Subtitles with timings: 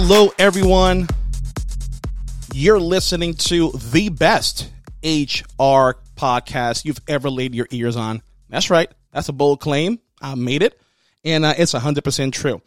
[0.00, 1.08] Hello, everyone.
[2.54, 4.70] You're listening to the best
[5.02, 8.22] HR podcast you've ever laid your ears on.
[8.48, 8.88] That's right.
[9.12, 9.98] That's a bold claim.
[10.22, 10.80] I made it,
[11.24, 12.62] and uh, it's 100% true.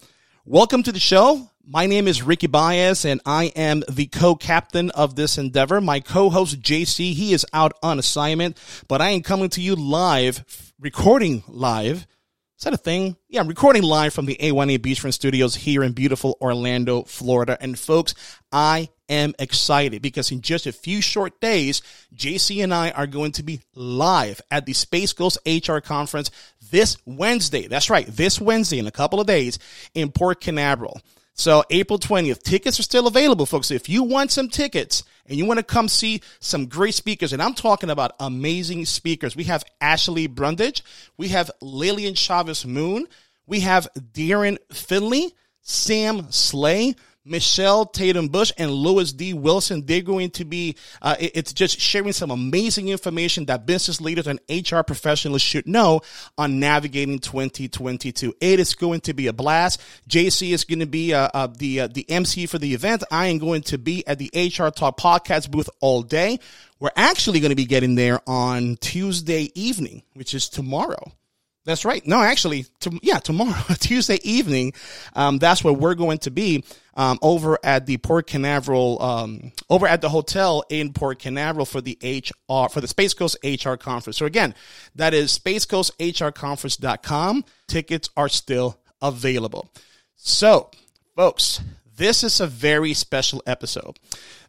[0.45, 1.49] Welcome to the show.
[1.65, 5.79] My name is Ricky Baez, and I am the co-captain of this endeavor.
[5.79, 8.57] My co-host JC, he is out on assignment,
[8.89, 10.43] but I am coming to you live,
[10.81, 12.05] recording live.
[12.61, 13.15] Is that a thing?
[13.27, 17.57] Yeah, I'm recording live from the A1A Beachfront Studios here in beautiful Orlando, Florida.
[17.59, 18.13] And folks,
[18.51, 21.81] I am excited because in just a few short days,
[22.15, 26.29] JC and I are going to be live at the Space Coast HR conference
[26.69, 27.65] this Wednesday.
[27.65, 29.57] That's right, this Wednesday in a couple of days
[29.95, 31.01] in Port Canaveral.
[31.33, 33.71] So April 20th, tickets are still available, folks.
[33.71, 37.41] If you want some tickets and you want to come see some great speakers, and
[37.41, 39.33] I'm talking about amazing speakers.
[39.33, 40.83] We have Ashley Brundage.
[41.15, 43.07] We have Lillian Chavez Moon.
[43.47, 49.33] We have Darren Finley, Sam Slay, Michelle Tatum Bush and Louis D.
[49.33, 49.85] Wilson.
[49.85, 54.39] They're going to be, uh, it's just sharing some amazing information that business leaders and
[54.49, 56.01] HR professionals should know
[56.37, 58.33] on navigating 2022.
[58.41, 59.81] It is going to be a blast.
[60.09, 63.03] JC is going to be uh, uh, the, uh, the MC for the event.
[63.11, 66.39] I am going to be at the HR Talk podcast booth all day.
[66.79, 71.11] We're actually going to be getting there on Tuesday evening, which is tomorrow.
[71.63, 72.03] That's right.
[72.07, 74.73] No, actually, to, yeah, tomorrow, Tuesday evening,
[75.13, 76.63] um, that's where we're going to be
[76.95, 81.79] um, over at the Port Canaveral, um, over at the hotel in Port Canaveral for
[81.79, 84.17] the HR for the Space Coast HR conference.
[84.17, 84.55] So again,
[84.95, 87.45] that is spacecoasthrconference.com.
[87.67, 89.69] Tickets are still available.
[90.15, 90.71] So,
[91.15, 91.61] folks,
[91.95, 93.99] this is a very special episode.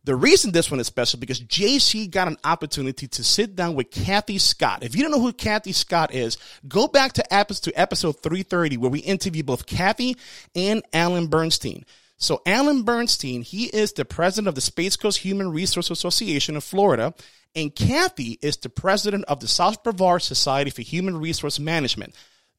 [0.04, 3.92] The reason this one is special because JC got an opportunity to sit down with
[3.92, 4.82] Kathy Scott.
[4.82, 8.98] If you don't know who Kathy Scott is, go back to episode 330 where we
[8.98, 10.16] interview both Kathy
[10.56, 11.84] and Alan Bernstein.
[12.16, 16.64] So Alan Bernstein, he is the president of the Space Coast Human Resource Association of
[16.64, 17.14] Florida,
[17.54, 22.14] and Kathy is the president of the South Brevard Society for Human Resource Management.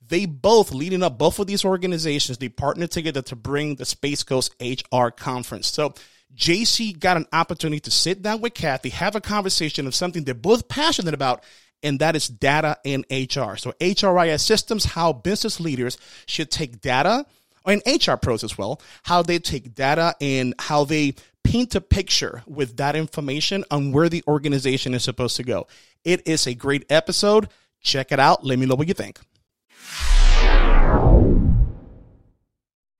[0.05, 4.23] They both, leading up both of these organizations, they partnered together to bring the Space
[4.23, 5.67] Coast HR conference.
[5.67, 5.93] So
[6.35, 10.33] JC got an opportunity to sit down with Kathy, have a conversation of something they're
[10.33, 11.43] both passionate about,
[11.83, 13.55] and that is data and HR.
[13.55, 17.25] So HRIS systems, how business leaders should take data,
[17.65, 22.43] and HR pros as well, how they take data and how they paint a picture
[22.45, 25.67] with that information on where the organization is supposed to go.
[26.03, 27.49] It is a great episode.
[27.81, 28.45] Check it out.
[28.45, 29.19] Let me know what you think.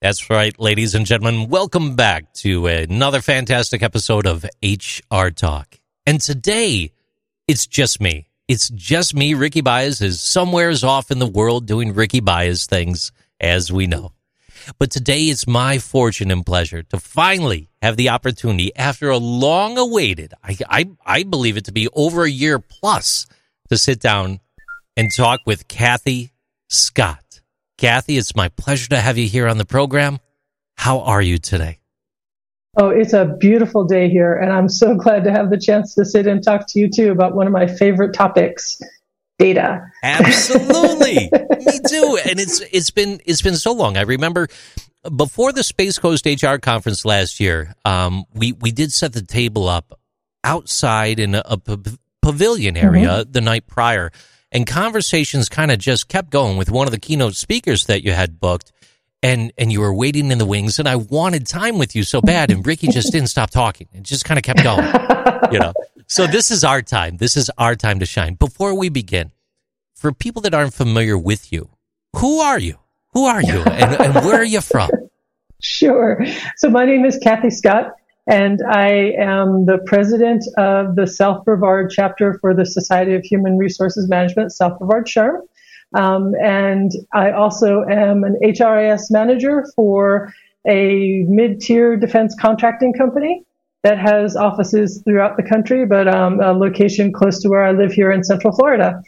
[0.03, 1.47] That's right, ladies and gentlemen.
[1.47, 5.79] Welcome back to another fantastic episode of HR Talk.
[6.05, 6.91] And today,
[7.47, 8.27] it's just me.
[8.49, 9.33] It's just me.
[9.33, 14.11] Ricky Baez is somewheres off in the world doing Ricky Baez things, as we know.
[14.77, 19.77] But today it's my fortune and pleasure to finally have the opportunity, after a long
[19.77, 23.25] awaited, I, I, I believe it to be over a year plus,
[23.69, 24.41] to sit down
[24.97, 26.33] and talk with Kathy
[26.67, 27.22] Scott.
[27.77, 30.19] Kathy, it's my pleasure to have you here on the program.
[30.77, 31.79] How are you today?
[32.75, 36.05] Oh, it's a beautiful day here, and I'm so glad to have the chance to
[36.05, 38.81] sit and talk to you too about one of my favorite topics,
[39.37, 39.91] data.
[40.01, 41.29] Absolutely,
[41.65, 42.19] me too.
[42.25, 43.95] And it's it's been it's been so long.
[43.95, 44.47] I remember
[45.15, 49.67] before the Space Coast HR conference last year, um, we we did set the table
[49.67, 49.99] up
[50.43, 51.57] outside in a, a
[52.23, 53.31] pavilion area mm-hmm.
[53.31, 54.11] the night prior
[54.53, 58.13] and conversations kind of just kept going with one of the keynote speakers that you
[58.13, 58.71] had booked
[59.21, 62.21] and and you were waiting in the wings and I wanted time with you so
[62.21, 63.87] bad and Ricky just didn't stop talking.
[63.93, 64.85] And just kind of kept going
[65.51, 65.73] you know?
[66.07, 67.17] So this is our time.
[67.17, 68.35] This is our time to shine.
[68.35, 69.31] Before we begin
[69.95, 71.69] for people that aren't familiar with you
[72.17, 72.77] who are you?
[73.13, 73.63] Who are you?
[73.63, 74.89] And, and where are you from?
[75.65, 76.21] Sure.
[76.57, 77.93] So my name is Kathy Scott
[78.27, 83.57] and I am the president of the South Brevard chapter for the Society of Human
[83.57, 85.41] Resources Management, South Brevard SHRM.
[85.93, 90.33] Um, and I also am an HRIS manager for
[90.65, 93.45] a mid-tier defense contracting company
[93.83, 97.91] that has offices throughout the country, but um, a location close to where I live
[97.91, 99.01] here in Central Florida.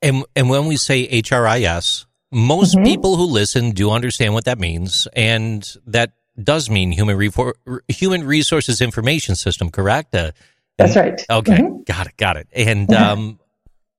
[0.00, 2.84] And, and when we say HRIS, most mm-hmm.
[2.84, 7.54] people who listen do understand what that means, and that does mean human refor-
[7.88, 10.14] human resources information system, correct?
[10.14, 10.32] Uh,
[10.78, 11.24] That's right.
[11.30, 11.82] Okay, mm-hmm.
[11.84, 12.48] got it, got it.
[12.52, 13.38] And um,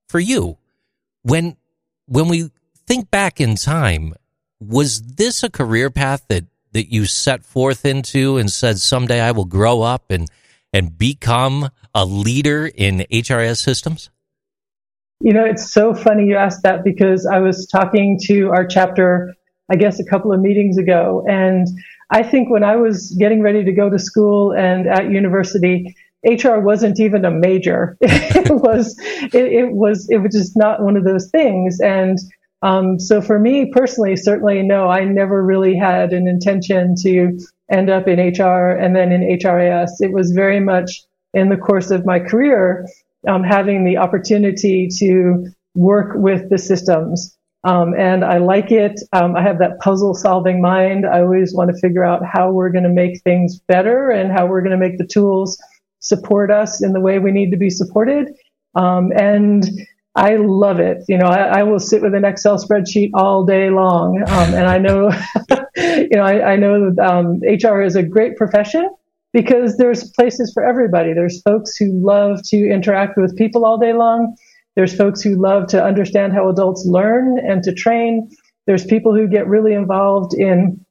[0.10, 0.58] for you,
[1.24, 1.58] when
[2.08, 2.52] when we
[2.86, 4.14] think back in time,
[4.60, 9.32] was this a career path that that you set forth into and said someday I
[9.32, 10.30] will grow up and
[10.74, 14.10] and become a leader in HRIS systems?
[15.22, 19.34] You know, it's so funny you asked that because I was talking to our chapter,
[19.72, 21.68] I guess, a couple of meetings ago, and
[22.12, 26.60] I think when I was getting ready to go to school and at university, HR
[26.60, 27.98] wasn't even a major.
[28.02, 31.80] it was, it, it, was, it was just not one of those things.
[31.80, 32.18] And
[32.62, 37.38] um, so for me personally, certainly no, I never really had an intention to
[37.72, 39.90] end up in HR and then in HRIS.
[40.00, 41.04] It was very much
[41.34, 42.88] in the course of my career,
[43.28, 47.38] um, having the opportunity to work with the systems.
[47.66, 49.00] Um, and I like it.
[49.12, 51.06] Um, I have that puzzle solving mind.
[51.06, 54.46] I always want to figure out how we're going to make things better and how
[54.46, 55.58] we're going to make the tools
[56.00, 58.30] support us in the way we need to be supported.
[58.76, 59.66] Um, and
[60.16, 61.04] I love it.
[61.08, 64.22] You know, I, I, will sit with an Excel spreadsheet all day long.
[64.28, 65.10] Um, and I know,
[65.76, 68.88] you know, I, I know um, HR is a great profession
[69.34, 71.14] because there's places for everybody.
[71.14, 74.36] There's folks who love to interact with people all day long.
[74.76, 78.30] There's folks who love to understand how adults learn and to train.
[78.68, 80.86] There's people who get really involved in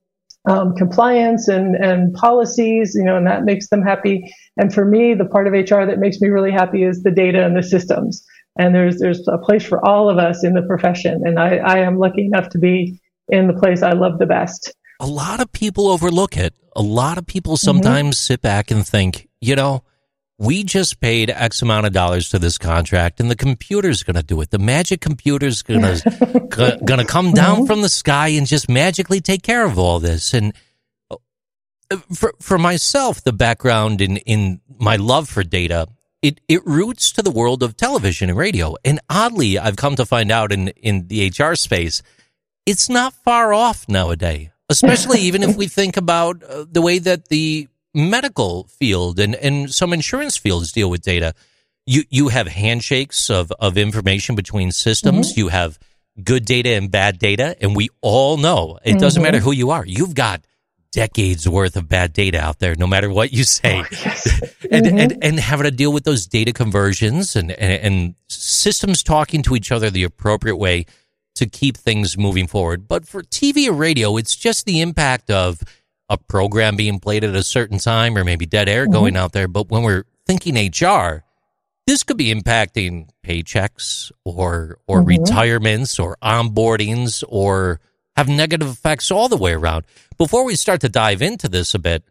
[0.49, 4.33] um, compliance and, and policies, you know, and that makes them happy.
[4.57, 7.45] And for me, the part of HR that makes me really happy is the data
[7.45, 8.25] and the systems.
[8.59, 11.23] And there's there's a place for all of us in the profession.
[11.25, 14.73] And I, I am lucky enough to be in the place I love the best.
[15.01, 16.55] A lot of people overlook it.
[16.77, 17.65] A lot of people mm-hmm.
[17.65, 18.33] sometimes mm-hmm.
[18.33, 19.83] sit back and think, you know,
[20.39, 24.23] we just paid X amount of dollars to this contract, and the computer's going to
[24.23, 24.51] do it.
[24.51, 27.67] The magic computer's going to going to come down mm-hmm.
[27.67, 30.35] from the sky and just magically take care of all this.
[30.35, 30.53] And
[31.11, 31.17] uh,
[32.13, 35.87] for for myself, the background in in my love for data,
[36.21, 38.75] it it roots to the world of television and radio.
[38.85, 42.03] And oddly, I've come to find out in in the HR space,
[42.67, 44.49] it's not far off nowadays.
[44.69, 49.73] Especially even if we think about uh, the way that the medical field and, and
[49.73, 51.35] some insurance fields deal with data.
[51.87, 55.31] You you have handshakes of, of information between systems.
[55.31, 55.41] Mm-hmm.
[55.41, 55.79] You have
[56.23, 58.99] good data and bad data, and we all know it mm-hmm.
[58.99, 59.85] doesn't matter who you are.
[59.85, 60.45] You've got
[60.93, 64.41] decades worth of bad data out there, no matter what you say, oh, yes.
[64.71, 64.99] and, mm-hmm.
[64.99, 69.55] and and having to deal with those data conversions and, and and systems talking to
[69.55, 70.87] each other the appropriate way
[71.35, 72.87] to keep things moving forward.
[72.89, 75.61] But for TV or radio, it's just the impact of
[76.09, 78.93] a program being played at a certain time or maybe dead air mm-hmm.
[78.93, 79.49] going out there.
[79.49, 81.25] But when we're thinking HR,
[81.87, 85.09] this could be impacting paychecks or or mm-hmm.
[85.09, 87.81] retirements or onboardings or
[88.17, 89.85] have negative effects all the way around.
[90.19, 92.05] Before we start to dive into this a bit,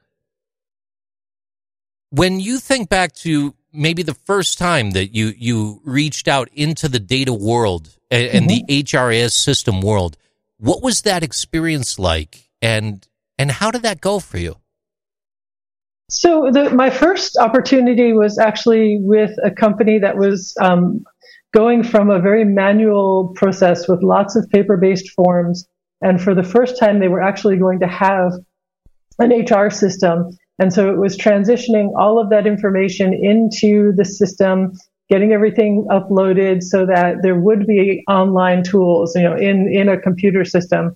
[2.10, 6.88] when you think back to maybe the first time that you you reached out into
[6.88, 8.38] the data world and, mm-hmm.
[8.38, 10.18] and the HRIS system world,
[10.58, 12.50] what was that experience like?
[12.62, 13.06] And
[13.38, 14.56] and how did that go for you?
[16.10, 21.04] So the, my first opportunity was actually with a company that was um,
[21.54, 25.68] going from a very manual process with lots of paper-based forms,
[26.02, 28.34] and for the first time, they were actually going to have
[29.20, 30.38] an HR system.
[30.60, 34.74] And so it was transitioning all of that information into the system,
[35.10, 40.00] getting everything uploaded so that there would be online tools, you know, in, in a
[40.00, 40.96] computer system.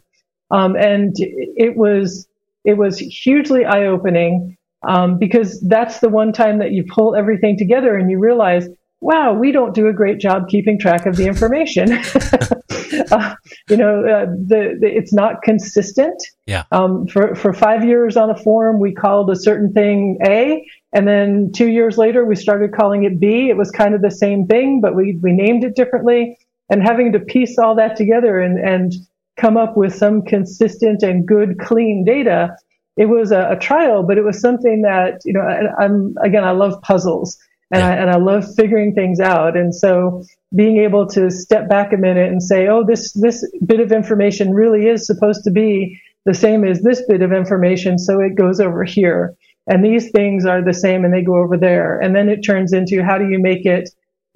[0.52, 2.28] Um, and it was,
[2.64, 4.58] it was hugely eye opening,
[4.88, 8.68] um, because that's the one time that you pull everything together and you realize,
[9.01, 11.92] wow, we don't do a great job keeping track of the information.
[13.12, 13.36] uh,
[13.70, 16.22] you know, uh, the, the, it's not consistent.
[16.46, 16.63] Yeah.
[16.72, 21.08] Um, for, for five years on a form, we called a certain thing A, and
[21.08, 23.50] then two years later, we started calling it B.
[23.50, 26.38] It was kind of the same thing, but we, we named it differently.
[26.70, 28.94] And having to piece all that together and, and
[29.38, 32.56] come up with some consistent and good, clean data.
[32.98, 36.44] It was a, a trial, but it was something that, you know, I, am again,
[36.44, 37.38] I love puzzles
[37.72, 37.89] and yeah.
[37.89, 39.56] I, and I love figuring things out.
[39.56, 40.24] And so
[40.56, 44.53] being able to step back a minute and say, oh, this, this bit of information
[44.53, 48.00] really is supposed to be the same as this bit of information.
[48.00, 49.36] So it goes over here.
[49.67, 52.00] And these things are the same and they go over there.
[52.00, 53.89] And then it turns into how do you make it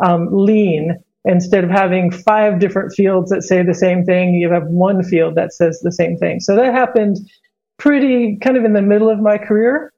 [0.03, 4.65] um, lean instead of having five different fields that say the same thing, you have
[4.67, 6.39] one field that says the same thing.
[6.39, 7.17] So that happened
[7.77, 9.93] pretty kind of in the middle of my career.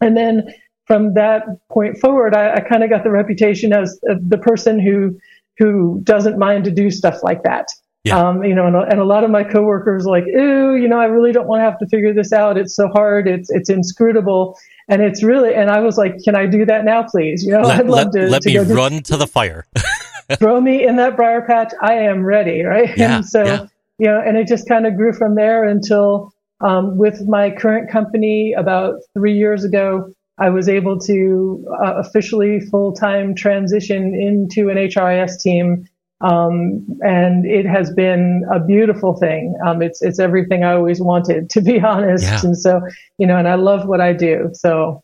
[0.00, 0.52] And then
[0.86, 5.18] from that point forward, I, I kind of got the reputation as the person who
[5.58, 7.66] who doesn't mind to do stuff like that.
[8.04, 8.16] Yeah.
[8.16, 11.06] Um, you know, and, and, a lot of my coworkers like, ooh, you know, I
[11.06, 12.56] really don't want to have to figure this out.
[12.56, 13.26] It's so hard.
[13.26, 14.56] It's it's inscrutable,
[14.88, 15.52] and it's really.
[15.54, 17.44] And I was like, can I do that now, please?
[17.44, 18.30] You know, let, I'd love let, to.
[18.30, 19.66] Let to me run to the fire.
[20.38, 21.72] throw me in that briar patch.
[21.80, 22.96] I am ready, right?
[22.96, 23.66] Yeah, and so, yeah.
[23.98, 27.90] you know, and it just kind of grew from there until um, with my current
[27.90, 34.70] company about three years ago, I was able to uh, officially full time transition into
[34.70, 35.86] an HRIS team
[36.20, 39.54] Um, and it has been a beautiful thing.
[39.64, 42.24] Um, it's it's everything I always wanted, to be honest.
[42.24, 42.40] Yeah.
[42.42, 42.80] And so,
[43.18, 44.50] you know, and I love what I do.
[44.52, 45.02] So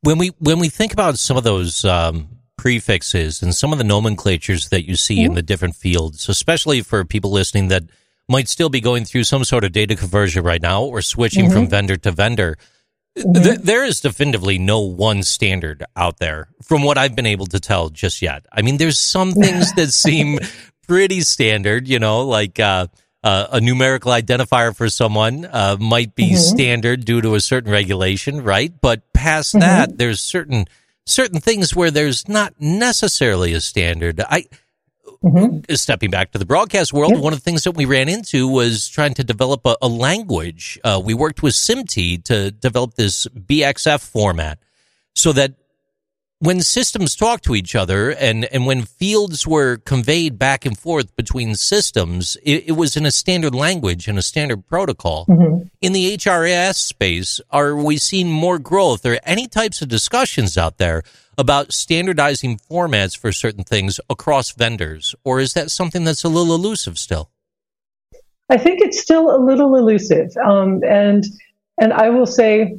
[0.00, 2.28] when we when we think about some of those um,
[2.58, 7.04] prefixes and some of the nomenclatures that you see in the different fields, especially for
[7.04, 7.84] people listening that
[8.28, 11.66] might still be going through some sort of data conversion right now or switching from
[11.66, 12.58] vendor to vendor.
[13.16, 17.58] Th- there is definitively no one standard out there from what I've been able to
[17.58, 18.44] tell just yet.
[18.52, 20.38] I mean, there's some things that seem
[20.86, 22.88] pretty standard, you know, like uh,
[23.24, 28.42] uh, a numerical identifier for someone uh, might be standard due to a certain regulation,
[28.42, 28.72] right?
[28.80, 30.66] But past that, there's certain
[31.08, 34.20] certain things where there's not necessarily a standard.
[34.20, 34.44] I
[35.74, 38.88] stepping back to the broadcast world, one of the things that we ran into was
[38.88, 40.78] trying to develop a, a language.
[40.84, 44.58] Uh, we worked with SMPTE to develop this BXF format
[45.14, 45.54] so that
[46.40, 51.14] when systems talk to each other and, and when fields were conveyed back and forth
[51.16, 55.24] between systems, it, it was in a standard language and a standard protocol.
[55.80, 60.78] In the HRIS space, are we seeing more growth or any types of discussions out
[60.78, 61.02] there
[61.36, 65.16] about standardizing formats for certain things across vendors?
[65.24, 67.30] Or is that something that's a little elusive still?
[68.48, 71.22] I think it's still a little elusive, um, and
[71.78, 72.78] and I will say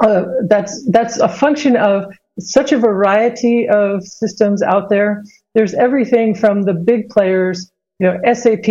[0.00, 5.24] uh, that's that's a function of such a variety of systems out there.
[5.54, 8.68] There's everything from the big players, you know, SAP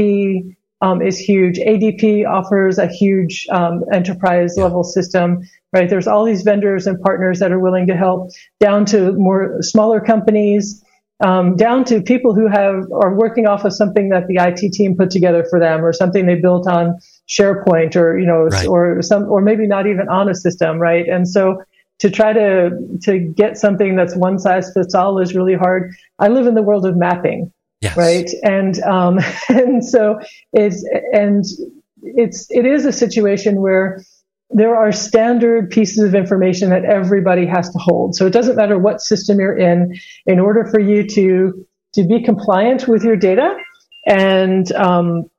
[0.81, 1.57] um, is huge.
[1.57, 5.41] ADP offers a huge um, enterprise level system,
[5.73, 5.89] right?
[5.89, 9.99] There's all these vendors and partners that are willing to help, down to more smaller
[9.99, 10.83] companies,
[11.23, 14.95] um, down to people who have are working off of something that the IT team
[14.95, 18.67] put together for them, or something they built on SharePoint, or you know, Right.
[18.67, 21.07] or some, or maybe not even on a system, right?
[21.07, 21.63] And so
[21.99, 22.71] to try to
[23.03, 25.93] to get something that's one size fits all is really hard.
[26.19, 27.51] I live in the world of mapping,
[27.81, 27.97] Yes.
[27.97, 28.29] right?
[28.43, 30.19] And um, and so
[30.53, 31.43] it's and
[32.01, 34.03] it's it is a situation where
[34.49, 38.15] there are standard pieces of information that everybody has to hold.
[38.15, 39.95] So it doesn't matter what system you're in.
[40.25, 43.55] In order for you to to be compliant with your data,
[44.05, 45.29] and um,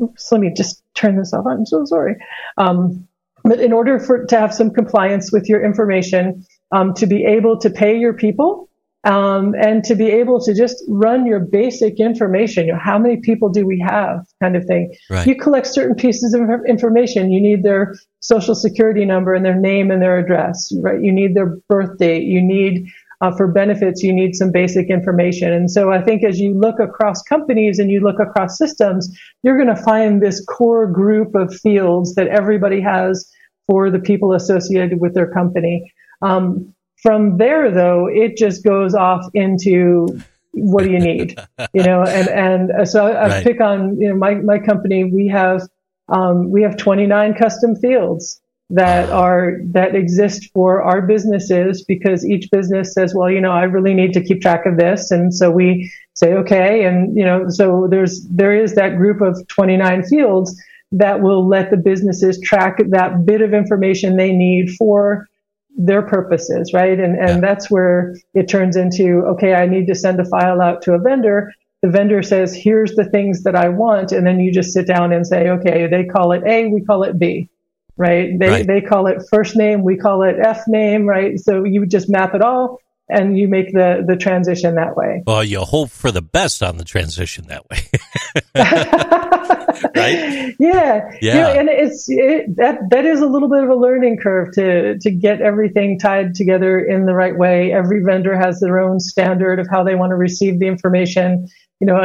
[0.00, 1.46] oops, let me just turn this off.
[1.46, 2.16] I'm so sorry.
[2.56, 3.07] Um,
[3.48, 7.58] but in order for to have some compliance with your information, um, to be able
[7.60, 8.68] to pay your people,
[9.04, 13.18] um, and to be able to just run your basic information, you know, how many
[13.18, 14.92] people do we have, kind of thing.
[15.08, 15.26] Right.
[15.26, 17.30] You collect certain pieces of information.
[17.30, 21.00] You need their social security number and their name and their address, right?
[21.00, 22.24] You need their birth date.
[22.24, 22.88] You need
[23.20, 25.52] uh, for benefits, you need some basic information.
[25.52, 29.10] And so I think as you look across companies and you look across systems,
[29.42, 33.28] you're going to find this core group of fields that everybody has
[33.66, 35.92] for the people associated with their company.
[36.22, 40.20] Um, from there, though, it just goes off into
[40.52, 41.38] what do you need,
[41.74, 42.02] you know?
[42.02, 43.44] And and uh, so I, I Right.
[43.44, 45.04] pick on you know my my company.
[45.04, 45.62] We have
[46.08, 52.50] um, we have 29 custom fields that are that exist for our businesses because each
[52.50, 55.50] business says, well, you know, I really need to keep track of this, and so
[55.50, 60.60] we say, okay, and you know, so there's there is that group of 29 fields
[60.92, 65.26] that will let the businesses track that bit of information they need for
[65.76, 66.98] their purposes, right?
[66.98, 67.40] And and Yeah.
[67.40, 70.98] that's where it turns into, okay, I need to send a file out to a
[70.98, 71.52] vendor.
[71.82, 75.12] The vendor says, here's the things that I want, and then you just sit down
[75.12, 77.48] and say, okay, they call it A, we call it B
[77.98, 78.30] right?
[78.38, 78.66] They Right.
[78.66, 81.38] they call it first name, we call it F name, right?
[81.38, 82.78] So you just map it all
[83.08, 85.22] and you make the the transition that way.
[85.26, 87.78] Well, you hope for the best on the transition that way.
[89.94, 90.54] Right?
[90.58, 91.10] Yeah.
[91.20, 91.34] Yeah.
[91.34, 94.52] You know, and it's it, that that is a little bit of a learning curve
[94.54, 97.72] to to get everything tied together in the right way.
[97.72, 101.46] Every vendor has their own standard of how they want to receive the information.
[101.80, 102.00] You know,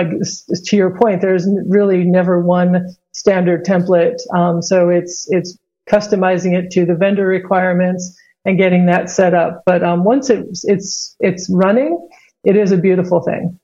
[0.65, 4.17] to your point, there's really never one standard template.
[4.35, 5.57] Um, so it's it's
[5.89, 9.63] customizing it to the vendor requirements and getting that set up.
[9.65, 12.07] But um, once it's it's it's running,
[12.43, 13.59] it is a beautiful thing.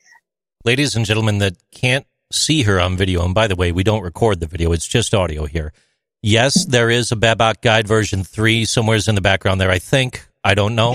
[0.66, 4.04] Ladies and gentlemen that can't see her on video, and by the way, we don't
[4.04, 5.74] record the video, it's just audio here.
[6.22, 10.28] Yes, there is a BABOK Guide version 3 somewheres in the background there, I think.
[10.44, 10.94] I don't know.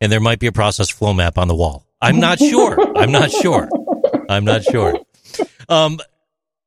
[0.00, 1.86] And there might be a process flow map on the wall.
[2.00, 2.78] I'm not sure.
[2.96, 3.68] I'm not sure.
[4.28, 4.98] I'm not sure.
[5.68, 6.00] Um,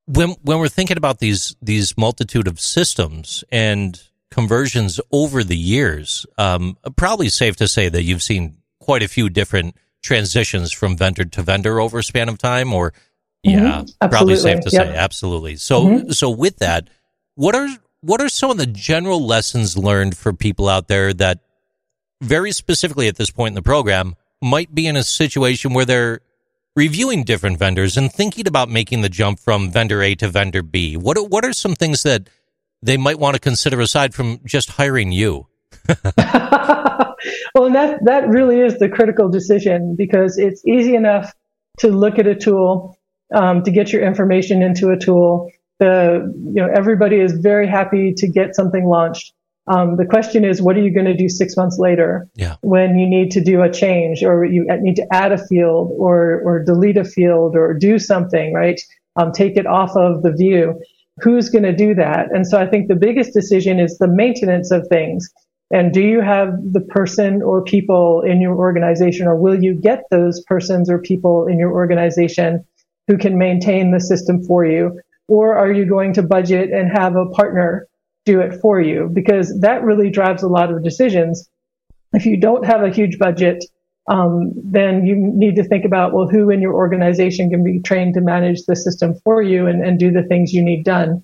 [0.06, 6.26] when when we're thinking about these these multitude of systems and conversions over the years,
[6.38, 11.26] um, probably safe to say that you've seen quite a few different transitions from vendor
[11.26, 12.74] to vendor over a span of time.
[12.74, 12.94] Or
[13.44, 14.88] yeah, probably safe to Yep.
[14.88, 15.56] say, absolutely.
[15.56, 16.90] So so with that,
[17.36, 17.68] what are
[18.02, 21.40] what are some of the general lessons learned for people out there that
[22.22, 26.22] very specifically at this point in the program might be in a situation where they're
[26.76, 30.98] reviewing different vendors and thinking about making the jump from vendor A to vendor B?
[30.98, 32.30] What what are some things that
[32.82, 35.48] they might want to consider aside from just hiring you?
[35.88, 41.32] well, that that really is the critical decision because it's easy enough
[41.80, 42.98] to look at a tool,
[43.34, 45.52] um, to get your information into a tool.
[45.80, 49.34] The you know everybody is very happy to get something launched.
[49.68, 52.58] Um, the question is, what are you going to do six months later yeah.
[52.62, 56.42] when you need to do a change or you need to add a field or,
[56.42, 58.80] or delete a field or do something, right?
[59.16, 60.80] Um, take it off of the view.
[61.22, 62.28] Who's going to do that?
[62.32, 65.30] And so I think the biggest decision is the maintenance of things.
[65.72, 70.04] And do you have the person or people in your organization or will you get
[70.12, 72.64] those persons or people in your organization
[73.08, 75.00] who can maintain the system for you?
[75.28, 77.88] Or are you going to budget and have a partner
[78.26, 81.48] do it for you because that really drives a lot of decisions.
[82.14, 83.64] If you don't have a huge budget,
[84.08, 88.14] um, then you need to think about well, who in your organization can be trained
[88.16, 91.24] to manage the system for you and, and do the things you need done.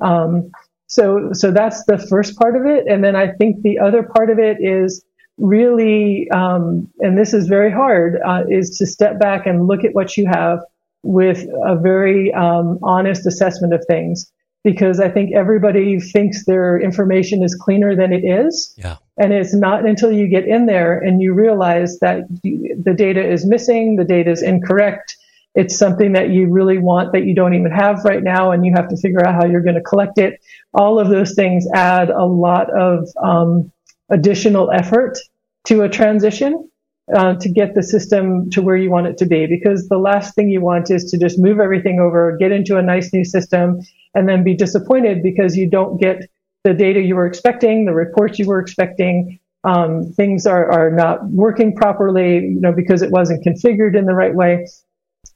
[0.00, 0.50] Um,
[0.86, 4.30] so, so that's the first part of it, and then I think the other part
[4.30, 5.04] of it is
[5.36, 9.94] really, um, and this is very hard, uh, is to step back and look at
[9.94, 10.60] what you have
[11.02, 14.32] with a very um, honest assessment of things
[14.64, 18.74] because I think everybody thinks their information is cleaner than it is.
[18.76, 18.96] Yeah.
[19.16, 23.46] And it's not until you get in there and you realize that the data is
[23.46, 25.16] missing, the data is incorrect.
[25.54, 28.72] It's something that you really want that you don't even have right now, and you
[28.76, 30.38] have to figure out how you're going to collect it.
[30.72, 33.72] All of those things add a lot of um,
[34.08, 35.18] additional effort
[35.64, 36.68] to a transition.
[37.16, 40.34] Uh, to get the system to where you want it to be because the last
[40.34, 43.80] thing you want is to just move everything over, get into a nice new system,
[44.14, 46.28] and then be disappointed because you don't get
[46.64, 49.38] the data you were expecting, the reports you were expecting.
[49.64, 54.14] Um, things are, are not working properly, you know, because it wasn't configured in the
[54.14, 54.66] right way.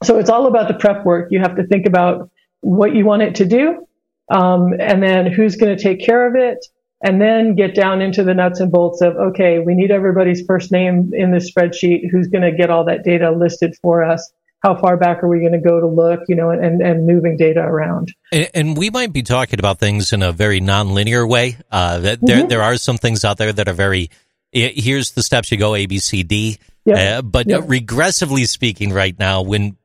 [0.03, 1.29] So it's all about the prep work.
[1.31, 2.29] You have to think about
[2.61, 3.85] what you want it to do,
[4.29, 6.65] um, and then who's going to take care of it,
[7.03, 10.71] and then get down into the nuts and bolts of okay, we need everybody's first
[10.71, 12.09] name in the spreadsheet.
[12.09, 14.31] Who's going to get all that data listed for us?
[14.63, 17.35] How far back are we going to go to look, you know, and, and moving
[17.35, 18.13] data around.
[18.31, 21.57] And, and we might be talking about things in a very nonlinear way.
[21.69, 22.47] Uh, that there, mm-hmm.
[22.47, 24.09] there are some things out there that are very,
[24.53, 26.59] here's the steps you go, A, B, C, D.
[26.85, 26.97] Yep.
[26.97, 27.63] Uh, but yep.
[27.63, 29.75] regressively speaking right now, when,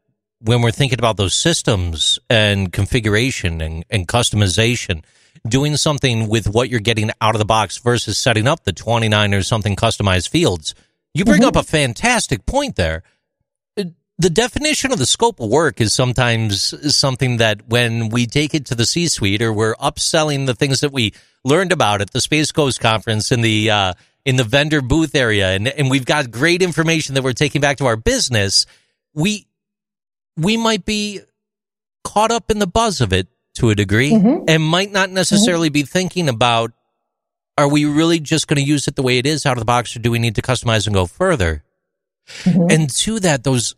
[0.40, 5.02] when we're thinking about those systems and configuration and, and customization,
[5.48, 9.34] doing something with what you're getting out of the box versus setting up the 29
[9.34, 10.76] or something customized fields,
[11.14, 11.48] you bring mm-hmm.
[11.48, 13.02] up a fantastic point there
[14.18, 18.66] the definition of the scope of work is sometimes something that when we take it
[18.66, 22.20] to the C suite or we're upselling the things that we learned about at the
[22.20, 26.32] Space Coast conference in the, uh, in the vendor booth area and, and we've got
[26.32, 28.66] great information that we're taking back to our business,
[29.14, 29.46] we,
[30.36, 31.20] we might be
[32.02, 34.44] caught up in the buzz of it to a degree mm-hmm.
[34.48, 35.74] and might not necessarily mm-hmm.
[35.74, 36.72] be thinking about,
[37.56, 39.64] are we really just going to use it the way it is out of the
[39.64, 41.62] box or do we need to customize and go further?
[42.42, 42.66] Mm-hmm.
[42.70, 43.74] And to that, those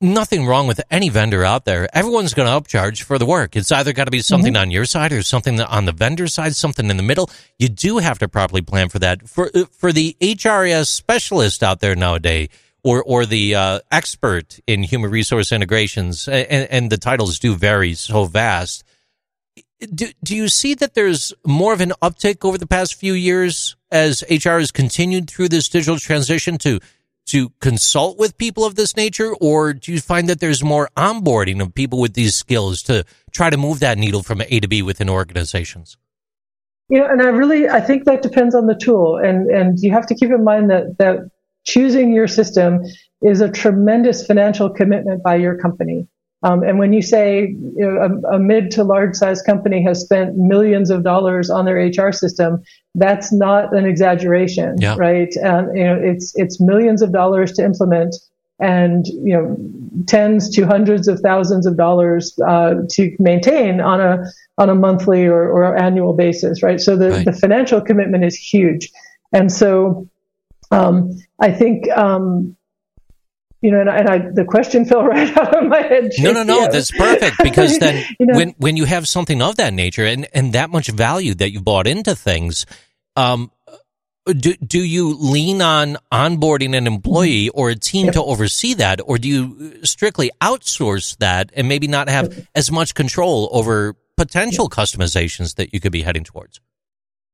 [0.00, 1.88] nothing wrong with any vendor out there.
[1.96, 3.56] Everyone's going to upcharge for the work.
[3.56, 4.62] It's either got to be something mm-hmm.
[4.62, 7.30] on your side or something on the vendor side, something in the middle.
[7.58, 9.28] You do have to properly plan for that.
[9.28, 12.48] For uh, for the HRIS specialist out there nowadays,
[12.84, 17.94] or or the uh, expert in human resource integrations, and, and the titles do vary
[17.94, 18.84] so vast.
[19.94, 23.76] Do, do you see that there's more of an uptick over the past few years
[23.90, 26.80] as HR has continued through this digital transition to
[27.26, 31.60] to consult with people of this nature, or do you find that there's more onboarding
[31.60, 34.82] of people with these skills to try to move that needle from A to B
[34.82, 35.96] within organizations?
[36.88, 39.90] You know, and I really I think that depends on the tool, and and you
[39.92, 41.30] have to keep in mind that that
[41.64, 42.82] choosing your system
[43.22, 46.06] is a tremendous financial commitment by your company.
[46.42, 50.02] Um, and when you say you know, a, a, mid to large size company has
[50.02, 52.62] spent millions of dollars on their HR system,
[52.94, 54.96] that's not an exaggeration, yeah.
[54.98, 55.34] right?
[55.36, 58.16] And you know, it's it's millions of dollars to implement,
[58.58, 59.56] and you know,
[60.06, 64.24] tens to hundreds of thousands of dollars uh, to maintain on a
[64.58, 66.80] on a monthly or, or annual basis, right?
[66.80, 67.24] So the, right.
[67.24, 68.90] the financial commitment is huge,
[69.32, 70.06] and so
[70.70, 72.55] um, I think um,
[73.62, 76.10] you know, and, I, and I, the question fell right out of my head.
[76.18, 79.56] No, no, no, that's perfect because then you know, when when you have something of
[79.56, 82.66] that nature and and that much value that you bought into things,
[83.16, 83.50] um,
[84.26, 88.14] do do you lean on onboarding an employee or a team yep.
[88.14, 92.94] to oversee that, or do you strictly outsource that and maybe not have as much
[92.94, 94.72] control over potential yep.
[94.72, 96.60] customizations that you could be heading towards?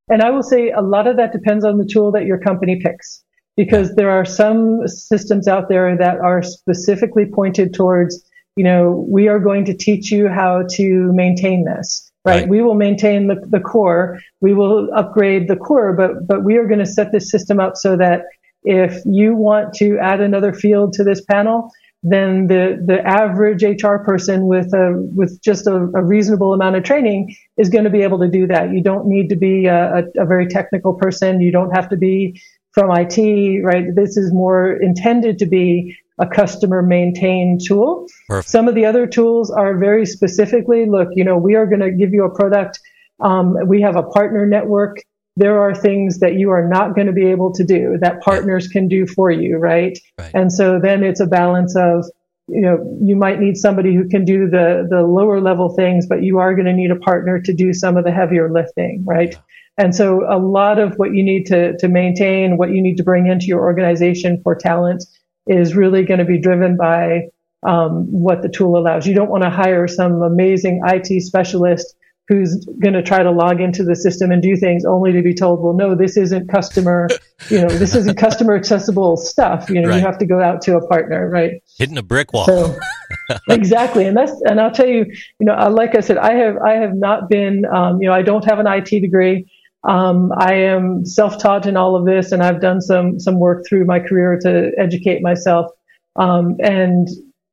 [0.09, 2.81] And I will say a lot of that depends on the tool that your company
[2.83, 3.25] picks.
[3.57, 8.25] Because there are some systems out there that are specifically pointed towards,
[8.57, 12.11] you know, we are going to teach you how to maintain this.
[12.25, 12.43] Right.
[12.43, 12.49] Right.
[12.49, 14.21] We will maintain the, the core.
[14.41, 17.77] We will upgrade the core, but, but we are going to set this system up
[17.77, 18.23] so that
[18.63, 21.73] if you want to add another field to this panel,
[22.05, 26.85] then the, the average HR person with a, with just a, a reasonable amount of
[26.85, 28.73] training is going to be able to do that.
[28.73, 31.41] You don't need to be a, a, a very technical person.
[31.41, 32.41] You don't have to be
[32.73, 33.95] from IT, right?
[33.95, 38.07] This is more intended to be a customer maintained tool.
[38.29, 38.51] Perfect.
[38.51, 41.91] Some of the other tools are very specifically, look, you know, we are going to
[41.91, 42.81] give you a product.
[43.21, 44.99] Um, we have a partner network.
[45.37, 48.69] There are things that you are not going to be able to do that partners
[48.69, 49.99] can do for you, right?
[50.19, 50.31] Right.
[50.35, 52.05] And so then it's a balance of,
[52.49, 56.23] you know, you might need somebody who can do the, the lower level things, but
[56.23, 59.33] you are going to need a partner to do some of the heavier lifting, right?
[59.33, 59.41] Yeah.
[59.79, 63.03] And so a lot of what you need to, to maintain, what you need to
[63.03, 65.05] bring into your organization for talent
[65.47, 67.29] is really going to be driven by
[67.67, 69.07] um, what the tool allows.
[69.07, 71.97] You don't want to hire some amazing IT specialist
[72.29, 75.35] who's going to try to log into the system and do things only to be
[75.35, 77.09] told, well, no, this isn't customer,
[77.51, 79.69] you know, this isn't customer accessible stuff.
[79.69, 79.97] You know, Right.
[79.97, 81.63] you have to go out to a partner, right?
[81.79, 82.47] Hitting a brick wall.
[82.47, 82.79] So
[83.49, 85.05] exactly, and that's and I'll tell you,
[85.41, 88.15] you know, uh, like I said, I have I have not been, um, you know,
[88.15, 89.51] I don't have an IT degree.
[89.85, 93.85] Um, I am self-taught in all of this, and I've done some some work through
[93.85, 95.71] my career to educate myself.
[96.17, 97.09] Um, and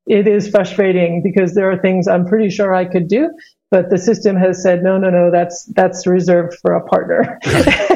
[0.06, 3.30] it is frustrating because there are things I'm pretty sure I could do,
[3.72, 7.40] but the system has said no, no, no, that's that's reserved for a partner.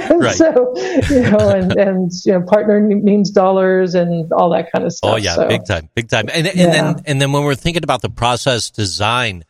[0.09, 0.35] Right.
[0.35, 0.73] So
[1.09, 5.13] you know, and and you know, partner means dollars and all that kind of stuff.
[5.13, 6.25] Oh yeah, So- big time, big time.
[6.33, 6.71] And, and Yeah.
[6.71, 9.43] then and then when we're thinking about the process design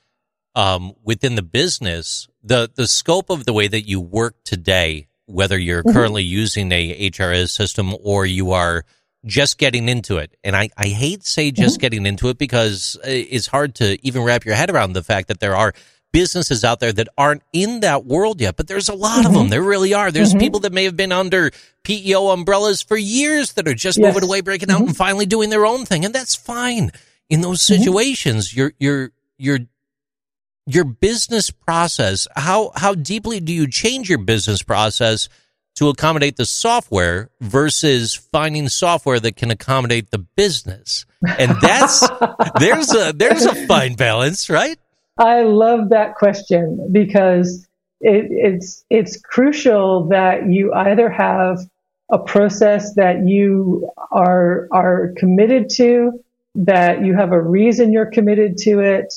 [0.55, 5.57] um, within the business, the the scope of the way that you work today, whether
[5.57, 5.93] you're Mhm.
[5.93, 8.85] currently using a HRS system or you are
[9.25, 13.07] just getting into it, and I, I hate say just getting into it because uh,
[13.07, 15.73] it's hard to even wrap your head around the fact that there are
[16.11, 19.47] businesses out there that aren't in that world yet, but there's a lot of them.
[19.49, 20.11] There really are.
[20.11, 20.39] There's Mhm.
[20.41, 21.49] people that may have been under
[21.83, 24.05] PEO umbrellas for years that are just Yes.
[24.13, 26.91] moving away, breaking out, and finally doing their own thing, and that's fine.
[27.29, 29.59] In those situations, you're, you're, your your
[30.65, 35.27] your business process how how deeply do you change your business process
[35.75, 41.05] to accommodate the software versus finding software that can accommodate the business?
[41.37, 42.07] And that's
[42.59, 44.77] there's a there's a fine balance right?
[45.17, 47.67] I love that question because
[48.01, 51.59] it, it's it's crucial that you either have
[52.11, 56.23] a process that you are are committed to,
[56.55, 59.13] that you have a reason you're committed to it,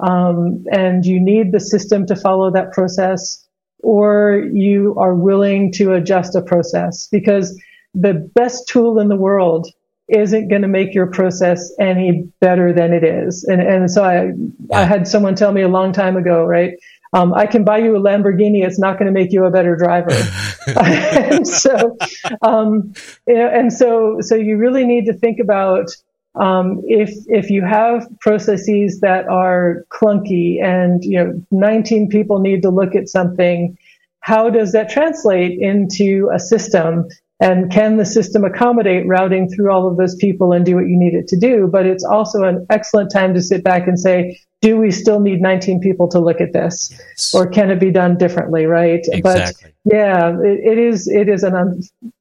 [0.00, 3.46] um, and you need the system to follow that process,
[3.80, 7.60] or you are willing to adjust a process because
[7.94, 9.68] the best tool in the world
[10.08, 13.44] isn't going to make your process any better than it is.
[13.44, 14.32] And, and so I,
[14.74, 16.72] I had someone tell me a long time ago, right?
[17.12, 18.64] Um, I can buy you a Lamborghini.
[18.64, 20.10] It's not going to make you a better driver.
[20.66, 21.96] and so,
[22.42, 22.92] um,
[23.26, 25.88] you know, and so, so you really need to think about,
[26.34, 32.62] um, if, if you have processes that are clunky and, you know, 19 people need
[32.62, 33.76] to look at something,
[34.20, 37.06] how does that translate into a system
[37.40, 40.98] and can the system accommodate routing through all of those people and do what you
[40.98, 41.68] need it to do?
[41.70, 45.40] But it's also an excellent time to sit back and say, do we still need
[45.40, 46.92] 19 people to look at this?
[47.32, 49.00] Or can it be done differently, right?
[49.06, 51.80] exactly But yeah, it, it is, it is an, un,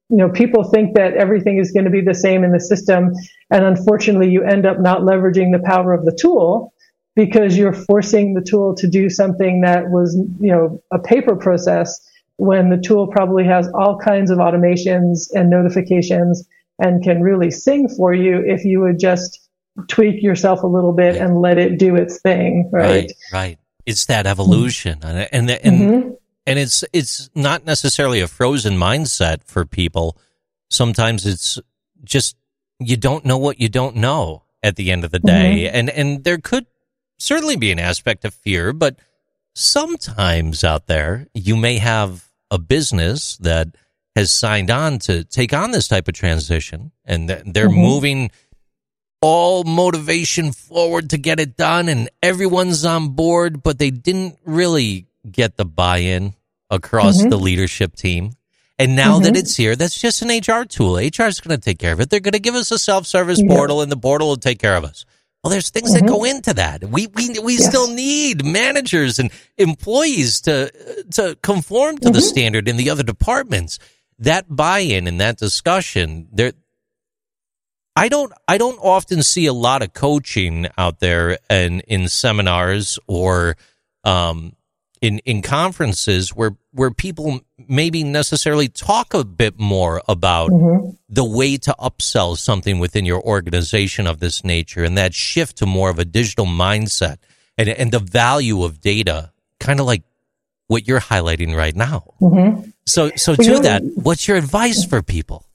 [0.10, 3.12] you know, people think that everything is going to be the same in the system.
[3.52, 6.74] And unfortunately, you end up not leveraging the power of the tool
[7.16, 12.00] because you're forcing the tool to do something that was, you know, a paper process
[12.38, 16.48] when the tool probably has all kinds of automations and notifications
[16.80, 19.40] and can really sing for you if you would just
[19.88, 22.90] tweak yourself a little bit and let it do its thing, right?
[22.90, 26.18] right right it's that evolution and and and, Mhm.
[26.48, 30.18] And it's it's not necessarily a frozen mindset for people.
[30.72, 31.60] Sometimes it's
[32.04, 32.36] just
[32.80, 35.70] you don't know what you don't know at the end of the day.
[35.70, 36.66] And and there could
[37.20, 38.96] certainly be an aspect of fear but
[39.56, 43.68] sometimes out there you may have a business that
[44.16, 47.76] has signed on to take on this type of transition and they're Mhm.
[47.90, 48.32] moving
[49.20, 55.08] all motivation forward to get it done and everyone's on board but they didn't really
[55.30, 56.36] get the buy-in
[56.70, 57.30] across Mhm.
[57.30, 58.32] the leadership team
[58.80, 59.38] and now that Mhm.
[59.38, 62.10] it's here that's just an hr tool hr is going to take care of it
[62.10, 63.56] they're going to give us a self-service Yeah.
[63.56, 65.06] portal and the portal will take care of us
[65.44, 66.08] well there's things that Mhm.
[66.08, 67.68] go into that we we, we Yes.
[67.68, 70.72] still need managers and employees to
[71.14, 72.30] to conform to the Mhm.
[72.30, 73.80] standard in the other departments
[74.20, 76.52] that buy-in and that discussion, there,
[77.96, 82.98] I don't, I don't often see a lot of coaching out there and in seminars
[83.08, 83.58] or,
[84.04, 84.54] um,
[85.02, 90.90] in, in conferences where, where people maybe necessarily talk a bit more about mm-hmm.
[91.10, 95.66] the way to upsell something within your organization of this nature and that shift to
[95.66, 97.18] more of a digital mindset
[97.58, 100.04] and, and the value of data, kind of like
[100.68, 102.14] what you're highlighting right now.
[102.22, 102.70] Mm-hmm.
[102.86, 105.46] So, so to that, what's your advice for people?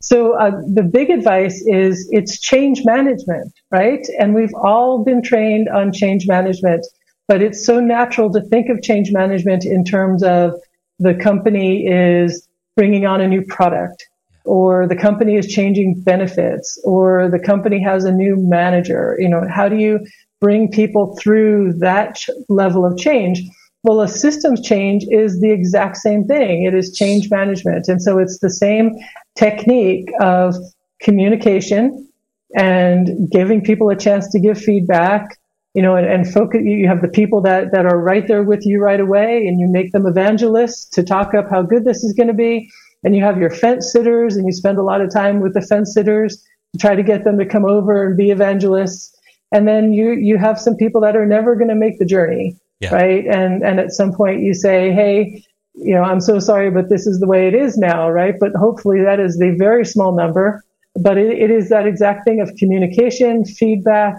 [0.00, 4.06] So uh, the big advice is it's change management, right?
[4.18, 6.86] And we've all been trained on change management,
[7.28, 10.54] but it's so natural to think of change management in terms of
[10.98, 14.08] the company is bringing on a new product
[14.44, 19.16] or the company is changing benefits or the company has a new manager.
[19.18, 20.00] You know, how do you
[20.40, 23.42] bring people through that ch- level of change?
[23.82, 26.64] Well, a systems change is the exact same thing.
[26.64, 27.88] It is change management.
[27.88, 28.92] And so it's the same
[29.36, 30.56] technique of
[31.00, 32.08] communication
[32.56, 35.38] and giving people a chance to give feedback,
[35.74, 38.64] you know, and, and focus, you have the people that, that are right there with
[38.64, 42.14] you right away and you make them evangelists to talk up how good this is
[42.14, 42.70] going to be.
[43.04, 45.60] And you have your fence sitters and you spend a lot of time with the
[45.60, 49.16] fence sitters to try to get them to come over and be evangelists.
[49.52, 52.56] And then you, you have some people that are never going to make the journey
[52.80, 52.94] yeah.
[52.94, 53.26] right?
[53.26, 55.42] And and at some point you say, hey,
[55.74, 58.34] you know, I'm so sorry, but this is the way it is now, right?
[58.38, 60.64] But hopefully that is the very small number.
[60.94, 64.16] But it, it is that exact thing of communication, feedback,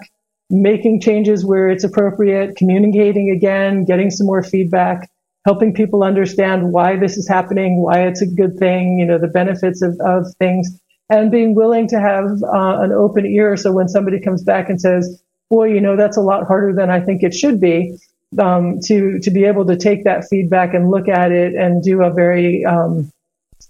[0.49, 5.09] making changes where it's appropriate, communicating again, getting some more feedback,
[5.45, 9.27] helping people understand why this is happening, why it's a good thing, you know, the
[9.27, 13.55] benefits of, of things, and being willing to have uh, an open ear.
[13.57, 16.89] So when somebody comes back and says, boy, you know, that's a lot harder than
[16.89, 17.97] I think it should be,
[18.37, 22.03] um, to to be able to take that feedback and look at it and do
[22.03, 23.11] a very um,